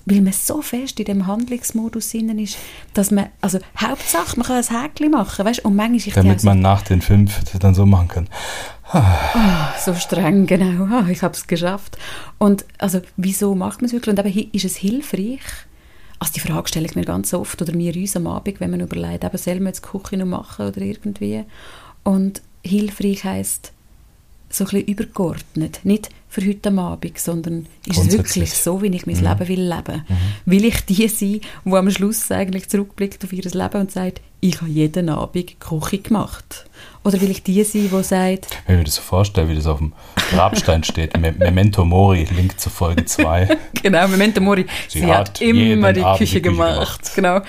[0.08, 2.56] weil man so fest in dem Handlungsmodus drin ist,
[2.94, 6.82] dass man, also Hauptsache, man kann ein Häkchen machen, weißt und manchmal Damit man nach
[6.82, 8.28] den fünf dann so machen kann.
[8.92, 9.02] Oh,
[9.78, 10.88] so streng, genau.
[10.90, 11.98] Oh, ich habe es geschafft.
[12.38, 14.18] Und also, wieso macht man es wirklich?
[14.18, 15.40] Und eben, ist es hilfreich?
[16.18, 18.80] Also die Frage stelle ich mir ganz oft, oder mir uns am Abend, wenn man
[18.80, 21.44] überlegt, eben, soll man jetzt Küche noch machen oder irgendwie?
[22.02, 23.72] Und hilfreich heisst,
[24.50, 25.80] so ein bisschen übergeordnet.
[25.84, 29.24] Nicht für heute Abend, sondern ist es wirklich so, wie ich mein mhm.
[29.24, 30.04] Leben will leben?
[30.08, 30.52] Mhm.
[30.52, 34.60] Will ich die sein, die am Schluss eigentlich zurückblickt auf ihr Leben und sagt, ich
[34.60, 36.66] habe jeden Abend Küche gemacht?
[37.02, 38.48] Oder will ich die sein, die sagt...
[38.66, 39.94] Wenn ich mir das so vorstelle, wie das auf dem
[40.30, 43.56] Grabstein steht, Memento Mori, Link zu Folge 2.
[43.82, 46.74] genau, Memento Mori, sie, sie hat, hat immer die Küche, Küche gemacht.
[46.74, 47.12] gemacht.
[47.14, 47.40] Genau.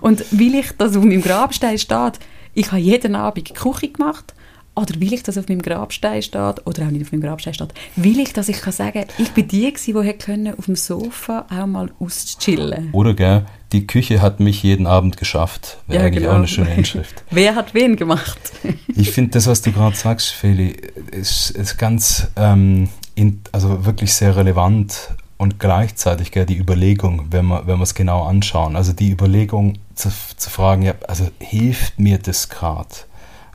[0.00, 2.20] Und will ich, dass auf meinem Grabstein steht,
[2.54, 4.32] ich habe jeden Abend Küche gemacht
[4.78, 7.74] oder will ich, dass auf meinem Grabstein steht, oder auch nicht auf meinem Grabstein steht,
[7.96, 11.46] will ich, dass ich kann sagen ich bin die gewesen, die können auf dem Sofa
[11.50, 15.78] auch mal auschillen Oder, gell, die Küche hat mich jeden Abend geschafft.
[15.86, 16.32] Wäre ja, eigentlich genau.
[16.32, 17.22] auch eine schöne Inschrift.
[17.30, 18.38] Wer hat wen gemacht?
[18.96, 20.76] ich finde das, was du gerade sagst, Feli,
[21.10, 27.46] ist, ist ganz, ähm, in, also wirklich sehr relevant und gleichzeitig gell, die Überlegung, wenn
[27.46, 32.18] wir wenn es genau anschauen, also die Überlegung zu, zu fragen, ja, also hilft mir
[32.18, 32.88] das gerade?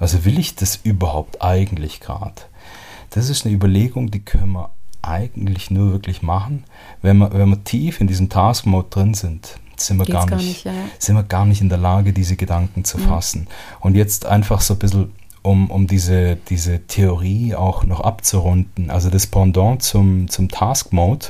[0.04, 2.34] Also will ich das überhaupt eigentlich gerade?
[3.12, 4.70] Das ist eine Überlegung, die können wir
[5.02, 6.66] eigentlich nur wirklich machen,
[7.02, 9.60] wenn wir, wenn wir tief in diesem Task Mode drin sind.
[9.78, 10.74] Sind wir, gar nicht, gar nicht, ja.
[11.00, 13.04] sind wir gar nicht in der Lage, diese Gedanken zu mhm.
[13.04, 13.48] fassen.
[13.80, 19.10] Und jetzt einfach so ein bisschen, um, um diese, diese Theorie auch noch abzurunden, also
[19.10, 21.28] das Pendant zum, zum Task Mode,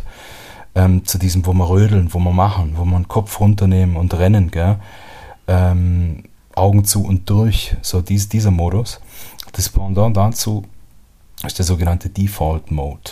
[0.74, 4.16] ähm, zu diesem, wo wir rödeln, wo wir machen, wo wir den Kopf runternehmen und
[4.16, 4.80] rennen, gell?
[5.48, 6.24] Ähm,
[6.56, 9.00] Augen zu und durch, so dies, dieser Modus.
[9.54, 10.64] Das Pendant dazu
[11.46, 13.12] ist der sogenannte Default Mode.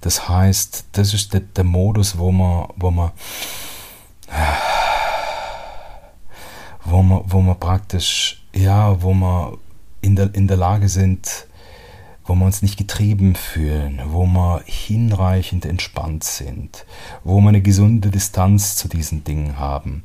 [0.00, 3.10] Das heißt, das ist der, der Modus, wo man, wo man,
[6.84, 9.56] wo man, wo man praktisch, ja, wo man
[10.00, 11.46] in der, in der Lage sind,
[12.24, 16.84] wo wir uns nicht getrieben fühlen, wo wir hinreichend entspannt sind,
[17.24, 20.02] wo wir eine gesunde Distanz zu diesen Dingen haben.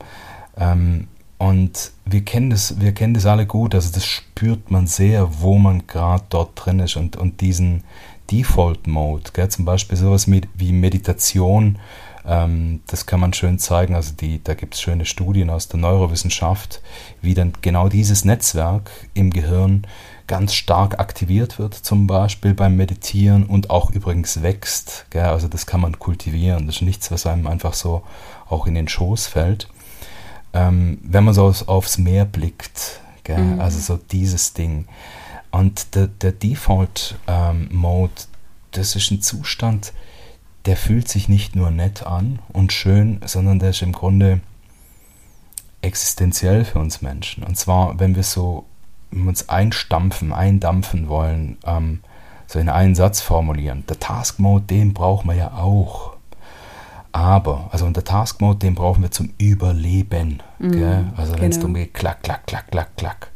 [0.55, 1.07] Ähm,
[1.41, 5.57] und wir kennen das, wir kennen das alle gut, also das spürt man sehr, wo
[5.57, 7.83] man gerade dort drin ist und, und diesen
[8.29, 11.79] Default-Mode, zum Beispiel sowas mit, wie Meditation,
[12.27, 15.79] ähm, das kann man schön zeigen, also die, da gibt es schöne Studien aus der
[15.79, 16.83] Neurowissenschaft,
[17.23, 19.87] wie dann genau dieses Netzwerk im Gehirn
[20.27, 25.07] ganz stark aktiviert wird, zum Beispiel beim Meditieren und auch übrigens wächst.
[25.09, 25.25] Gell?
[25.25, 26.67] Also das kann man kultivieren.
[26.67, 28.03] Das ist nichts, was einem einfach so
[28.47, 29.67] auch in den Schoß fällt.
[30.53, 33.59] Ähm, wenn man so aufs, aufs Meer blickt, mhm.
[33.59, 34.85] also so dieses Ding.
[35.51, 38.27] Und der, der Default-Mode, ähm,
[38.71, 39.93] das ist ein Zustand,
[40.65, 44.41] der fühlt sich nicht nur nett an und schön, sondern der ist im Grunde
[45.81, 47.43] existenziell für uns Menschen.
[47.43, 48.65] Und zwar, wenn wir so
[49.11, 52.01] uns einstampfen, eindampfen wollen, ähm,
[52.47, 53.83] so in einen Satz formulieren.
[53.87, 56.10] Der Task Mode, den brauchen wir ja auch.
[57.11, 60.41] Aber, also der Task Mode, den brauchen wir zum Überleben.
[60.59, 61.67] Mm, also wenn es genau.
[61.67, 63.31] darum geht, klack, klack, klack, klack, klack.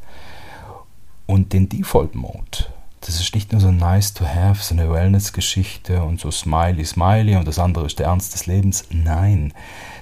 [1.26, 2.68] Und den Default Mode,
[3.02, 7.36] das ist nicht nur so nice to have, so eine Wellness-Geschichte und so smiley, smiley
[7.36, 8.86] und das andere ist der Ernst des Lebens.
[8.92, 9.54] Nein,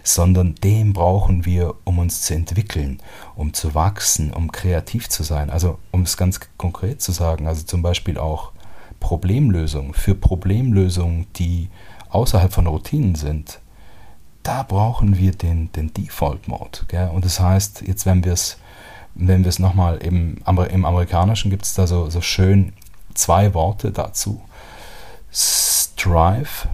[0.04, 3.02] sondern den brauchen wir, um uns zu entwickeln,
[3.36, 5.50] um zu wachsen, um kreativ zu sein.
[5.50, 8.52] Also um es ganz konkret zu sagen, also zum Beispiel auch
[9.00, 11.70] Problemlösungen, für Problemlösungen, die
[12.10, 13.60] außerhalb von Routinen sind,
[14.44, 17.10] da brauchen wir den, den Default-Mode.
[17.14, 18.58] Und das heißt, jetzt wenn wir es
[19.16, 22.74] wenn nochmal im, im Amerikanischen gibt es da so, so schön
[23.14, 24.42] zwei Worte dazu.
[25.32, 26.70] Strive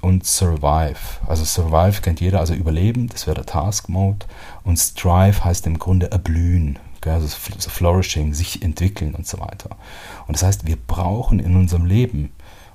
[0.00, 1.20] und Survive.
[1.26, 4.26] Also Survive kennt jeder, also Überleben, das wäre der Task Mode.
[4.64, 9.70] Und Strive heißt im Grunde erblühen, also so Flourishing, sich entwickeln und so weiter.
[10.26, 12.32] Und das heißt, wir brauchen in unserem Leben,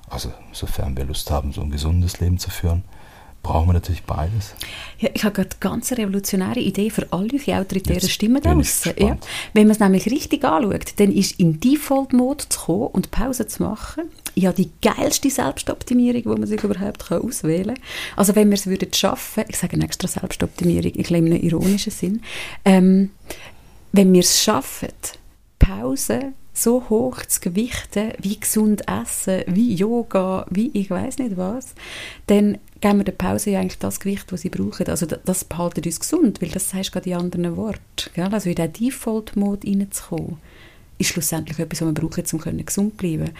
[0.08, 2.82] also sofern wir Lust haben, so ein gesundes Leben zu führen,
[3.42, 4.54] brauchen wir natürlich beides.
[4.98, 8.94] Ja, ich habe gerade eine ganz revolutionäre Idee für all eure autoritären Stimmen draußen.
[8.98, 9.18] Ja.
[9.52, 13.64] Wenn man es nämlich richtig anschaut, dann ist in Default-Mode zu kommen und Pause zu
[13.64, 17.84] machen, ja die geilste Selbstoptimierung, die man sich überhaupt kann auswählen kann.
[18.16, 21.42] Also wenn wir es würden schaffen, ich sage eine extra Selbstoptimierung, ich glaube in einem
[21.42, 22.22] ironischen Sinn,
[22.64, 23.10] ähm,
[23.92, 24.88] wenn wir es schaffen,
[25.58, 31.74] Pause so hoch zu gewichten, wie gesund essen, wie Yoga, wie ich weiß nicht was,
[32.26, 34.86] dann geben wir der Pause ja eigentlich das Gewicht, das sie brauchen.
[34.88, 37.80] Also das behaltet uns gesund, weil das du gerade in anderen Worten.
[38.32, 40.38] Also in diesen Default-Mode reinzukommen,
[40.98, 43.30] ist schlussendlich etwas, was wir brauchen, um gesund zu bleiben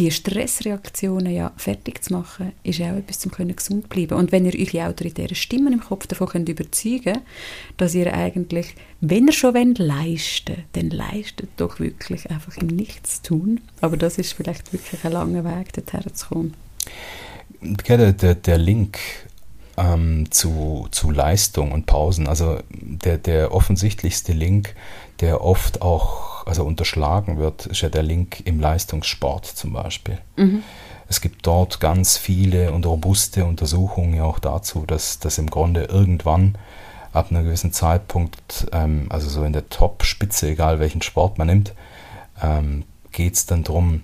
[0.00, 4.54] die Stressreaktionen ja fertig zu machen, ist auch etwas, um gesund bleiben Und wenn ihr
[4.58, 7.18] eure autoritären Stimmen im Kopf davon könnt überzeugen
[7.76, 13.60] dass ihr eigentlich, wenn ihr schon wollt, leisten dann leistet doch wirklich einfach im Nichtstun.
[13.82, 16.54] Aber das ist vielleicht wirklich ein langer Weg, dorthin zu kommen.
[17.60, 18.98] Der, der, der Link
[19.76, 24.74] ähm, zu, zu Leistung und Pausen, also der, der offensichtlichste Link,
[25.20, 30.18] der oft auch also unterschlagen wird, ist ja der Link im Leistungssport zum Beispiel.
[30.36, 30.64] Mhm.
[31.08, 35.84] Es gibt dort ganz viele und robuste Untersuchungen ja auch dazu, dass, dass im Grunde
[35.84, 36.58] irgendwann
[37.12, 41.72] ab einem gewissen Zeitpunkt, ähm, also so in der Top-Spitze, egal welchen Sport man nimmt,
[42.42, 42.82] ähm,
[43.12, 44.02] geht es dann darum,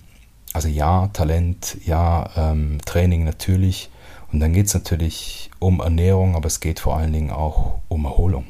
[0.52, 3.90] also ja, Talent, ja, ähm, Training natürlich.
[4.32, 8.04] Und dann geht es natürlich um Ernährung, aber es geht vor allen Dingen auch um
[8.04, 8.46] Erholung.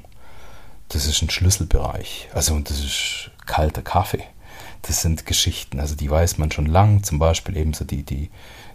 [0.90, 2.28] Das ist ein Schlüsselbereich.
[2.32, 4.24] Also und das ist kalter Kaffee.
[4.82, 8.30] Das sind Geschichten, also die weiß man schon lang, zum Beispiel ebenso die, die,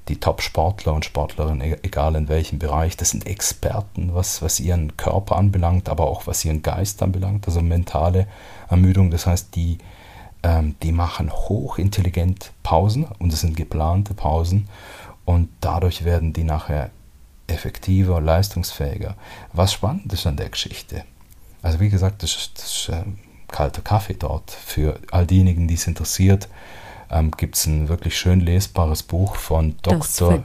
[0.08, 4.98] die Top-Sportler und Sportlerinnen, e-, egal in welchem Bereich, das sind Experten, was, was ihren
[4.98, 8.28] Körper anbelangt, aber auch was ihren Geist anbelangt, also mentale
[8.70, 9.10] Ermüdung.
[9.12, 9.78] Das heißt, die,
[10.44, 14.68] ähm, die machen hochintelligent Pausen und es sind geplante Pausen
[15.24, 16.90] und dadurch werden die nachher
[17.48, 19.16] effektiver, leistungsfähiger.
[19.54, 21.06] Was spannend ist an der Geschichte,
[21.62, 23.04] also wie gesagt, das ist, das ist äh,
[23.52, 24.52] kalter Kaffee dort.
[24.52, 26.48] Für all diejenigen, die es interessiert,
[27.12, 30.38] ähm, gibt es ein wirklich schön lesbares Buch von Dr.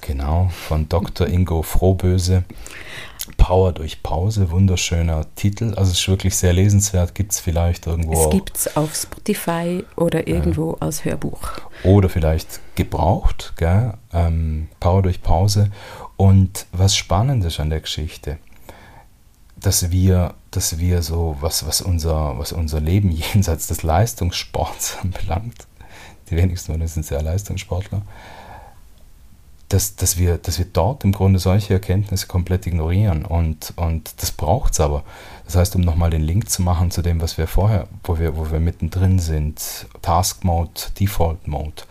[0.00, 1.26] Genau, von Dr.
[1.28, 2.44] Ingo Frohböse.
[3.36, 5.74] Power durch Pause, wunderschöner Titel.
[5.76, 7.14] Also es ist wirklich sehr lesenswert.
[7.14, 8.24] Gibt es vielleicht irgendwo.
[8.24, 11.40] Es gibt es auf Spotify oder irgendwo äh, als Hörbuch.
[11.84, 13.94] Oder vielleicht gebraucht, gell?
[14.12, 15.70] Ähm, Power durch Pause.
[16.16, 18.38] Und was spannend ist an der Geschichte,
[19.56, 25.66] dass wir, dass wir so, was, was, unser, was unser Leben jenseits des Leistungssports anbelangt,
[26.30, 28.02] die wenigsten von uns sind sehr Leistungssportler,
[29.68, 33.24] dass, dass, wir, dass wir dort im Grunde solche Erkenntnisse komplett ignorieren.
[33.24, 35.04] Und, und das braucht es aber.
[35.44, 38.36] Das heißt, um nochmal den Link zu machen zu dem, was wir vorher, wo wir,
[38.36, 41.82] wo wir mittendrin sind, Task Mode, Default Mode.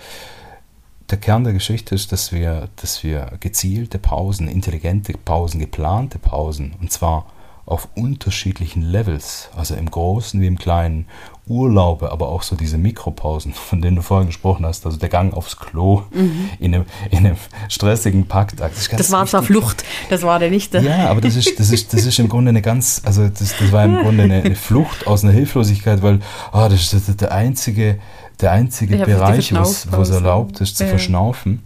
[1.10, 6.76] Der Kern der Geschichte ist, dass wir, dass wir gezielte Pausen, intelligente Pausen, geplante Pausen,
[6.82, 7.26] und zwar
[7.70, 11.05] auf unterschiedlichen Levels, also im Großen wie im Kleinen,
[11.47, 15.34] Urlaube, aber auch so diese Mikropausen, von denen du vorhin gesprochen hast, also der Gang
[15.34, 16.49] aufs Klo mhm.
[16.59, 18.72] in, einem, in einem stressigen Packtag.
[18.76, 20.74] Das, das war zwar Flucht, das war der nicht.
[20.74, 23.72] Ja, aber das ist, das ist, das ist im Grunde eine ganz, also das, das
[23.72, 26.20] war im Grunde eine, eine Flucht aus einer Hilflosigkeit, weil
[26.53, 27.99] oh, das ist der einzige,
[28.41, 30.89] der einzige Bereich, wo es erlaubt ist zu ja.
[30.89, 31.63] verschnaufen.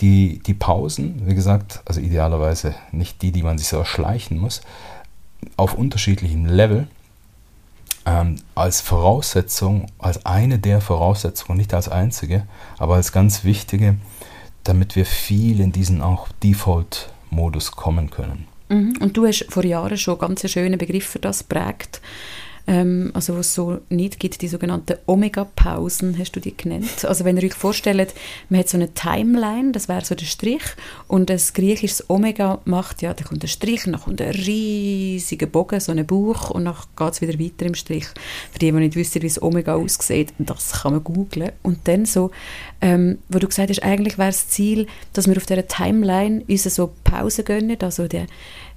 [0.00, 4.60] Die, die Pausen, wie gesagt, also idealerweise nicht die, die man sich so erschleichen muss,
[5.56, 6.86] auf unterschiedlichem Level
[8.06, 12.46] ähm, als Voraussetzung, als eine der Voraussetzungen, nicht als einzige,
[12.78, 13.96] aber als ganz wichtige,
[14.64, 18.46] damit wir viel in diesen auch Default-Modus kommen können.
[18.68, 18.98] Mhm.
[19.00, 22.00] Und du hast vor Jahren schon ganz schöne Begriff für das prägt
[22.66, 27.04] ähm, also was es so nicht gibt, die sogenannten Omega-Pausen, hast du die genannt.
[27.04, 28.14] Also wenn ihr euch vorstellt,
[28.48, 30.62] man hat so eine Timeline, das wäre so der Strich,
[31.06, 35.80] und das griechische Omega macht, ja, da kommt ein Strich, dann kommt ein riesiger Bogen,
[35.80, 38.06] so ein Buch, und dann geht es wieder weiter im Strich.
[38.52, 41.52] Für die, die nicht wissen, wie das Omega aussieht, das kann man googlen.
[41.62, 42.30] Und dann so,
[42.80, 46.64] ähm, wo du gesagt hast, eigentlich wäre das Ziel, dass wir auf dieser Timeline uns
[46.64, 48.24] so Pausen gönnen, also die,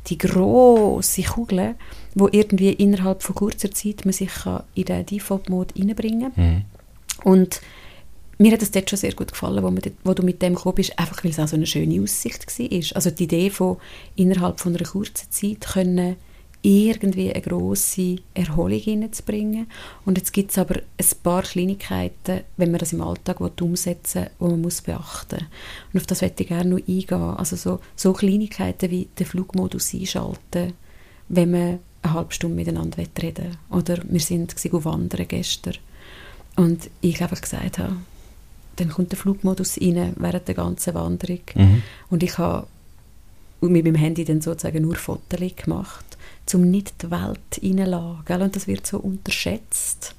[0.07, 1.75] die grosse Kugel,
[2.15, 4.31] wo irgendwie innerhalb von kurzer Zeit man sich
[4.75, 6.45] in den Default-Mode reinbringen kann.
[6.45, 6.65] Mhm.
[7.23, 7.61] Und
[8.38, 10.75] mir hat es dort schon sehr gut gefallen, wo, dort, wo du mit dem gekommen
[10.75, 12.95] bist, einfach weil es auch so eine schöne Aussicht war.
[12.95, 13.77] Also die Idee von
[14.15, 16.15] innerhalb von einer kurzen Zeit können
[16.68, 19.68] irgendwie eine grosse Erholung hineinzubringen.
[20.05, 24.49] Und jetzt gibt es aber ein paar Kleinigkeiten, wenn man das im Alltag umsetzen will,
[24.49, 25.93] die man muss beachten muss.
[25.93, 27.22] Und auf das möchte ich gerne noch eingehen.
[27.38, 30.74] Also so, so Kleinigkeiten wie den Flugmodus einschalten,
[31.30, 35.76] wenn man eine halbe Stunde miteinander reden Oder wir sind wandern gestern
[36.57, 37.95] und ich einfach gesagt habe,
[38.76, 41.39] dann kommt der Flugmodus rein während der ganzen Wanderung.
[41.55, 41.84] Mhm.
[42.09, 42.68] Und ich habe
[43.62, 46.05] mit meinem Handy dann sozusagen nur Fotos gemacht,
[46.53, 48.41] um nicht die Welt reinzulassen.
[48.41, 50.16] Und das wird so unterschätzt,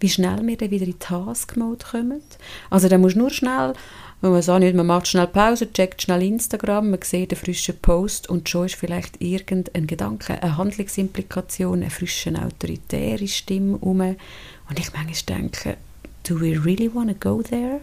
[0.00, 2.22] wie schnell wir dann wieder in Task-Mode kommen.
[2.70, 3.74] Also da muss nur schnell
[4.22, 7.78] und man sagt nicht, man macht schnell Pause, checkt schnell Instagram, man sieht einen frischen
[7.78, 14.00] Post und schon ist vielleicht irgendein Gedanke, eine Handlungsimplikation, eine frische, autoritäre Stimme um.
[14.00, 15.76] Und ich manchmal denke,
[16.22, 17.80] do we really want to go there?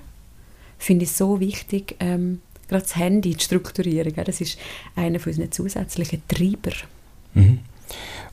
[0.80, 2.42] Finde ich so wichtig, ähm,
[2.74, 4.14] gerade das Handy zu strukturieren.
[4.14, 4.24] Gell?
[4.24, 4.58] Das ist
[4.96, 6.76] einer von unseren zusätzlichen Treiber.
[7.34, 7.60] Mhm.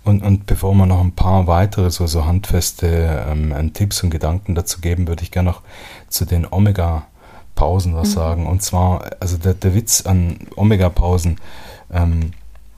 [0.04, 4.54] Und, und bevor wir noch ein paar weitere so, so handfeste ähm, Tipps und Gedanken
[4.54, 5.62] dazu geben, würde ich gerne noch
[6.08, 7.06] zu den Omega-
[7.60, 8.12] Pausen was mhm.
[8.12, 8.46] sagen.
[8.46, 11.36] Und zwar, also der, der Witz an Omega-Pausen,
[11.92, 12.30] ähm,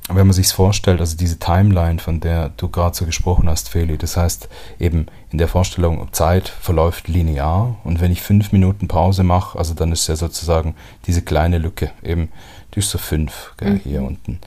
[0.09, 3.97] wenn man sich vorstellt, also diese Timeline, von der du gerade so gesprochen hast, Feli,
[3.97, 4.49] das heißt
[4.81, 9.75] eben in der Vorstellung, Zeit verläuft linear und wenn ich fünf Minuten Pause mache, also
[9.75, 10.75] dann ist ja sozusagen
[11.07, 12.31] diese kleine Lücke, eben,
[12.75, 13.81] die ist so fünf, gell, mhm.
[13.81, 14.41] hier unten.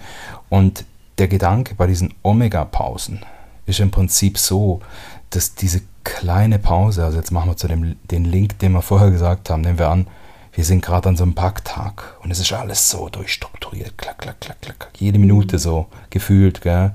[0.50, 0.86] Und
[1.18, 3.22] der Gedanke bei diesen Omega-Pausen
[3.66, 4.82] ist im Prinzip so,
[5.30, 9.10] dass diese kleine Pause, also jetzt machen wir zu dem den Link, den wir vorher
[9.10, 10.08] gesagt haben, nehmen wir an,
[10.56, 14.40] wir sind gerade an so einem Packtag und es ist alles so durchstrukturiert, klack, klack,
[14.40, 16.92] klack, klack, jede Minute so gefühlt, gell?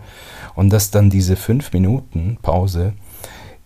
[0.55, 2.95] Und dass dann diese fünf Minuten Pause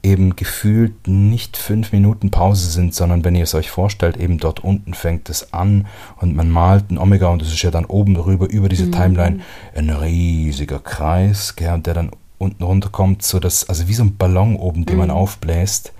[0.03, 4.61] eben gefühlt nicht fünf Minuten Pause sind, sondern wenn ihr es euch vorstellt, eben dort
[4.61, 5.87] unten fängt es an
[6.21, 8.93] und man malt ein Omega und es ist ja dann oben drüber über diese mhm.
[8.93, 9.41] Timeline
[9.75, 14.57] ein riesiger Kreis, gell, der dann unten runterkommt, so dass, also wie so ein Ballon
[14.57, 15.01] oben, den mhm.
[15.01, 15.93] man aufbläst.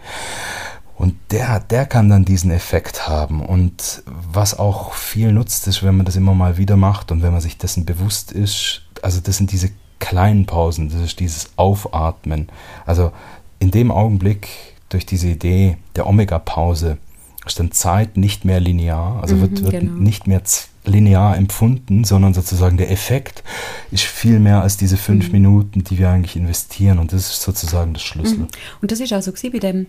[0.97, 3.45] Und der, der kann dann diesen Effekt haben.
[3.45, 7.33] Und was auch viel nutzt, ist, wenn man das immer mal wieder macht und wenn
[7.33, 12.49] man sich dessen bewusst ist, also das sind diese kleinen Pausen, das ist dieses Aufatmen.
[12.87, 13.13] Also
[13.59, 14.49] in dem Augenblick,
[14.89, 16.99] durch diese Idee der Omega-Pause,
[17.47, 19.93] ist dann Zeit nicht mehr linear, also mhm, wird, wird genau.
[19.95, 20.43] nicht mehr
[20.85, 23.43] linear empfunden, sondern sozusagen der Effekt
[23.91, 25.33] ist viel mehr als diese fünf mhm.
[25.33, 28.39] Minuten, die wir eigentlich investieren und das ist sozusagen das Schlüssel.
[28.39, 28.49] Mhm.
[28.83, 29.87] Und das ist auch so bei dem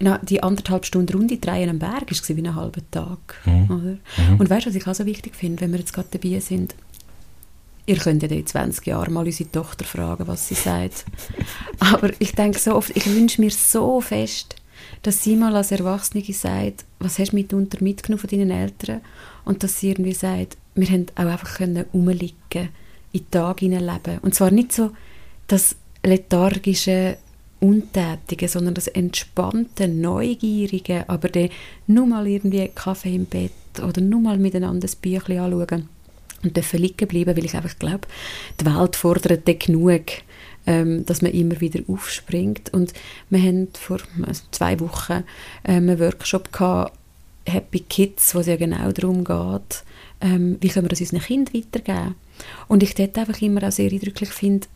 [0.00, 3.18] die anderthalb Stunden Runde drehen am Berg war wie ein halber Tag.
[3.44, 3.98] Mhm.
[4.16, 4.36] Mhm.
[4.38, 6.74] Und weißt du, was ich auch so wichtig finde, wenn wir jetzt gerade dabei sind?
[7.86, 11.06] Ihr könnt ja in 20 Jahren mal unsere Tochter fragen, was sie sagt.
[11.80, 14.56] Aber ich denke so oft, ich wünsche mir so fest,
[15.02, 19.00] dass sie mal als Erwachsene sagt, was hast du mitunter mitgenommen von deinen Eltern?
[19.44, 22.68] Und dass sie irgendwie sagt, wir haben auch einfach können rumliegen,
[23.12, 24.18] in den Tag hineinleben.
[24.18, 24.90] Und zwar nicht so
[25.46, 25.74] das
[26.04, 27.16] lethargische
[27.60, 31.48] Untätige, sondern das entspannte, neugierige, aber dann
[31.86, 33.52] nur mal irgendwie Kaffee im Bett
[33.82, 35.88] oder nur mal miteinander das Büchlein anschauen
[36.42, 38.06] und dürfen liegen bleiben, weil ich einfach glaube,
[38.60, 40.04] die Welt fordert genug,
[40.66, 42.72] ähm, dass man immer wieder aufspringt.
[42.72, 42.92] Und
[43.30, 45.24] wir haben vor also zwei Wochen
[45.64, 46.96] ähm, einen Workshop gehabt,
[47.46, 49.84] Happy Kids, wo es ja genau darum geht,
[50.20, 52.14] ähm, wie können wir das unseren Kindern weitergeben.
[52.68, 54.66] Und ich dort einfach immer auch sehr eindrücklich finde,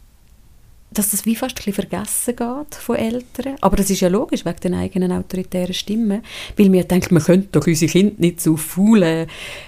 [0.95, 3.57] dass das wie fast ein vergessen geht von Eltern.
[3.61, 6.23] Aber das ist ja logisch, wegen den eigenen autoritären Stimmen.
[6.57, 9.27] Weil wir denken, man könnte doch unsere Kinder nicht so faule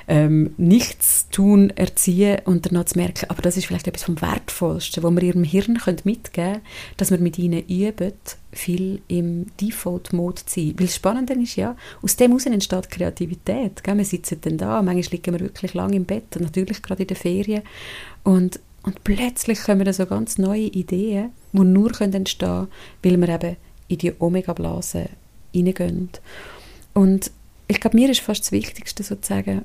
[0.09, 5.15] ähm, Nichtstun erziehen und danach zu merken, aber das ist vielleicht etwas vom Wertvollsten, was
[5.15, 6.61] wir ihrem Hirn mitgeben können,
[6.97, 8.13] dass wir mit ihnen üben,
[8.53, 10.75] viel im Default-Mode zu sein.
[10.79, 13.83] Weil das Spannende ist ja, aus dem heraus entsteht Kreativität.
[13.83, 13.97] Gell?
[13.97, 17.17] Wir sitzen dann da, manchmal liegen wir wirklich lange im Bett, natürlich gerade in den
[17.17, 17.63] Ferien
[18.23, 22.69] und und plötzlich kommen da so ganz neue Ideen, die nur entstehen können,
[23.03, 23.57] weil wir eben
[23.89, 25.09] in die Omega-Blase
[25.55, 26.11] reingehen.
[26.93, 27.31] Und
[27.67, 29.63] ich glaube, mir ist fast das Wichtigste sozusagen,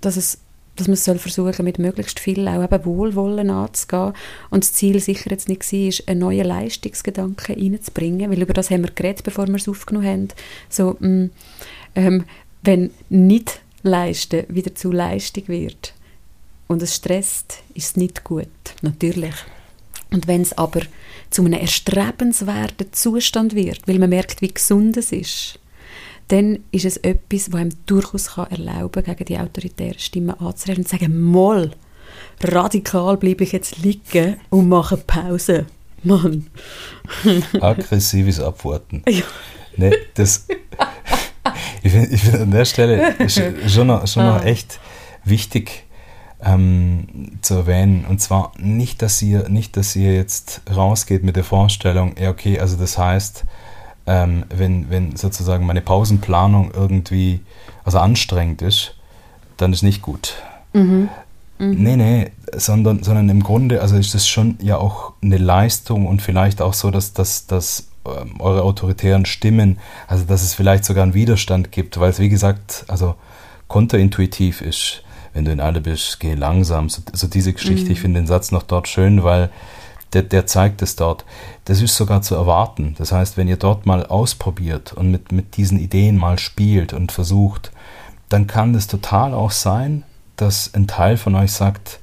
[0.00, 0.38] dass es
[0.76, 4.12] dass man soll versuchen mit möglichst viel auch eben Wohlwollen anzugehen.
[4.50, 8.84] Und das Ziel sicher jetzt nicht war, einen neuen Leistungsgedanken reinzubringen, weil über das haben
[8.84, 10.28] wir geredet, bevor wir es aufgenommen haben.
[10.68, 11.30] So, mh, mm,
[11.96, 12.24] ähm,
[12.62, 15.94] wenn nicht Leisten wieder zu Leistung wird,
[16.68, 18.46] und es stresst, ist es nicht gut,
[18.82, 19.34] natürlich.
[20.10, 20.82] Und wenn es aber
[21.30, 25.58] zu einem erstrebenswerten Zustand wird, weil man merkt, wie gesund es ist,
[26.28, 30.84] dann ist es etwas, was einem durchaus kann erlauben kann, gegen die autoritären Stimmen anzureden
[30.84, 31.72] und zu sagen, mal,
[32.42, 35.66] radikal bleibe ich jetzt liegen und mache Pause.
[36.04, 36.46] Mann.
[37.60, 39.02] Aggressives Abwarten.
[39.08, 39.24] Ja.
[39.76, 40.46] Nee, das,
[41.82, 43.14] ich finde find an der Stelle
[43.68, 44.44] schon noch, schon noch ah.
[44.44, 44.80] echt
[45.24, 45.84] wichtig,
[46.44, 48.04] ähm, zu erwähnen.
[48.08, 52.58] Und zwar nicht, dass ihr, nicht, dass ihr jetzt rausgeht mit der Vorstellung, ja, okay,
[52.60, 53.44] also das heißt,
[54.06, 57.40] ähm, wenn, wenn sozusagen meine Pausenplanung irgendwie
[57.84, 58.94] also anstrengend ist,
[59.56, 60.36] dann ist nicht gut.
[60.72, 61.08] Mhm.
[61.58, 61.82] Mhm.
[61.82, 66.22] Nee, nee, sondern, sondern im Grunde, also ist das schon ja auch eine Leistung und
[66.22, 71.02] vielleicht auch so, dass, dass, dass ähm, eure autoritären Stimmen, also dass es vielleicht sogar
[71.02, 73.16] einen Widerstand gibt, weil es wie gesagt, also
[73.66, 75.02] kontraintuitiv ist
[75.38, 76.88] wenn du in Alle bist, geh langsam.
[76.88, 77.92] So, so diese Geschichte, mhm.
[77.92, 79.50] ich finde den Satz noch dort schön, weil
[80.12, 81.24] der, der zeigt es dort.
[81.64, 82.96] Das ist sogar zu erwarten.
[82.98, 87.12] Das heißt, wenn ihr dort mal ausprobiert und mit, mit diesen Ideen mal spielt und
[87.12, 87.70] versucht,
[88.28, 90.02] dann kann es total auch sein,
[90.34, 92.00] dass ein Teil von euch sagt,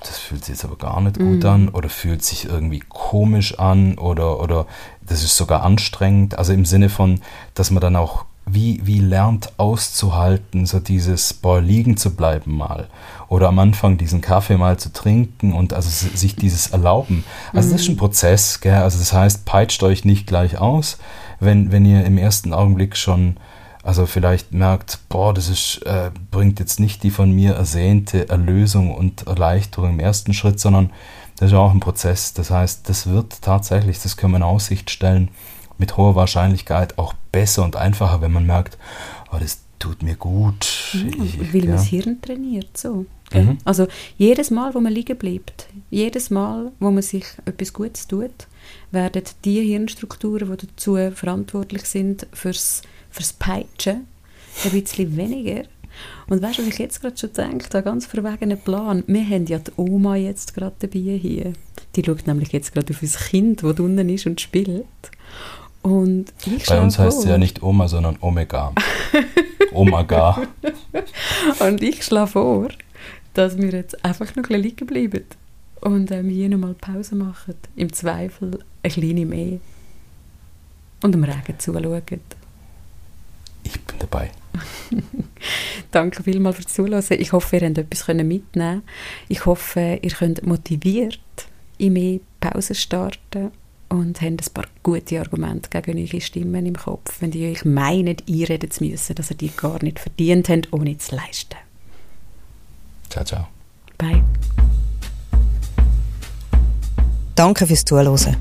[0.00, 1.46] das fühlt sich jetzt aber gar nicht gut mm.
[1.46, 4.66] an oder fühlt sich irgendwie komisch an oder, oder
[5.00, 6.38] das ist sogar anstrengend.
[6.38, 7.22] Also im Sinne von,
[7.54, 12.88] dass man dann auch wie, wie lernt auszuhalten, so dieses, boah, liegen zu bleiben mal.
[13.28, 17.24] Oder am Anfang diesen Kaffee mal zu trinken und also sich dieses erlauben.
[17.52, 17.98] Also das ist ein mhm.
[17.98, 18.74] Prozess, gell?
[18.74, 20.98] Also das heißt, peitscht euch nicht gleich aus,
[21.40, 23.36] wenn, wenn ihr im ersten Augenblick schon,
[23.82, 28.94] also vielleicht merkt, boah, das ist, äh, bringt jetzt nicht die von mir ersehnte Erlösung
[28.94, 30.90] und Erleichterung im ersten Schritt, sondern
[31.38, 32.34] das ist auch ein Prozess.
[32.34, 35.28] Das heißt, das wird tatsächlich, das können wir in Aussicht stellen,
[35.78, 38.78] mit hoher Wahrscheinlichkeit auch besser und einfacher, wenn man merkt,
[39.32, 40.94] oh, das tut mir gut.
[40.94, 41.66] Ich, weil ja.
[41.66, 42.76] man das Hirn trainiert.
[42.76, 43.06] So.
[43.32, 43.58] Mhm.
[43.64, 48.48] Also jedes Mal, wo man liegen bleibt, jedes Mal, wo man sich etwas Gutes tut,
[48.90, 54.06] werden die Hirnstrukturen, die dazu verantwortlich sind, fürs, fürs Peitschen,
[54.64, 55.64] ein bisschen weniger.
[56.28, 59.46] Und weißt du, was ich jetzt gerade schon denke, da ganz verwegenen Plan, wir haben
[59.46, 61.52] ja die Oma jetzt gerade dabei hier.
[61.96, 64.84] Die schaut nämlich jetzt gerade auf unser Kind, das unten ist und spielt.
[65.82, 68.72] Und ich Bei uns heißt sie ja nicht Oma, sondern Omega.
[69.72, 70.42] Omega.
[71.60, 72.68] und ich schlage vor,
[73.34, 75.24] dass wir jetzt einfach noch ein liegen bleiben
[75.80, 77.54] und ähm, hier nochmal Pause machen.
[77.76, 79.60] Im Zweifel ein kleine mehr.
[81.02, 82.02] Und dem Regen zuschauen.
[83.62, 84.30] Ich bin dabei.
[85.92, 87.04] Danke vielmals fürs Zuhören.
[87.10, 88.82] Ich hoffe, ihr könnt etwas mitnehmen
[89.28, 91.20] Ich hoffe, ihr könnt motiviert
[91.78, 93.52] in mehr Pause starten
[93.88, 98.16] und haben ein paar gute Argumente gegen eure Stimmen im Kopf, wenn die euch meinen,
[98.28, 101.56] einreden zu müssen, dass ihr die gar nicht verdient habt, ohne zu leisten.
[103.08, 103.46] Ciao, ciao.
[103.96, 104.22] Bye.
[107.34, 108.36] Danke fürs Zuhören.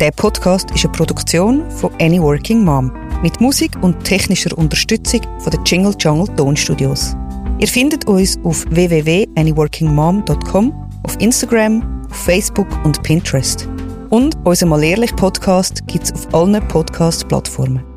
[0.00, 5.52] Der Podcast ist eine Produktion von Any Working Mom mit Musik und technischer Unterstützung von
[5.52, 7.16] den Jingle Jungle Tonstudios.
[7.58, 13.66] Ihr findet uns auf www.anyworkingmom.com, auf Instagram, auf Facebook und Pinterest.
[14.10, 17.95] Und unser Mal Ehrlich Podcast gibt es auf allen Podcast-Plattformen.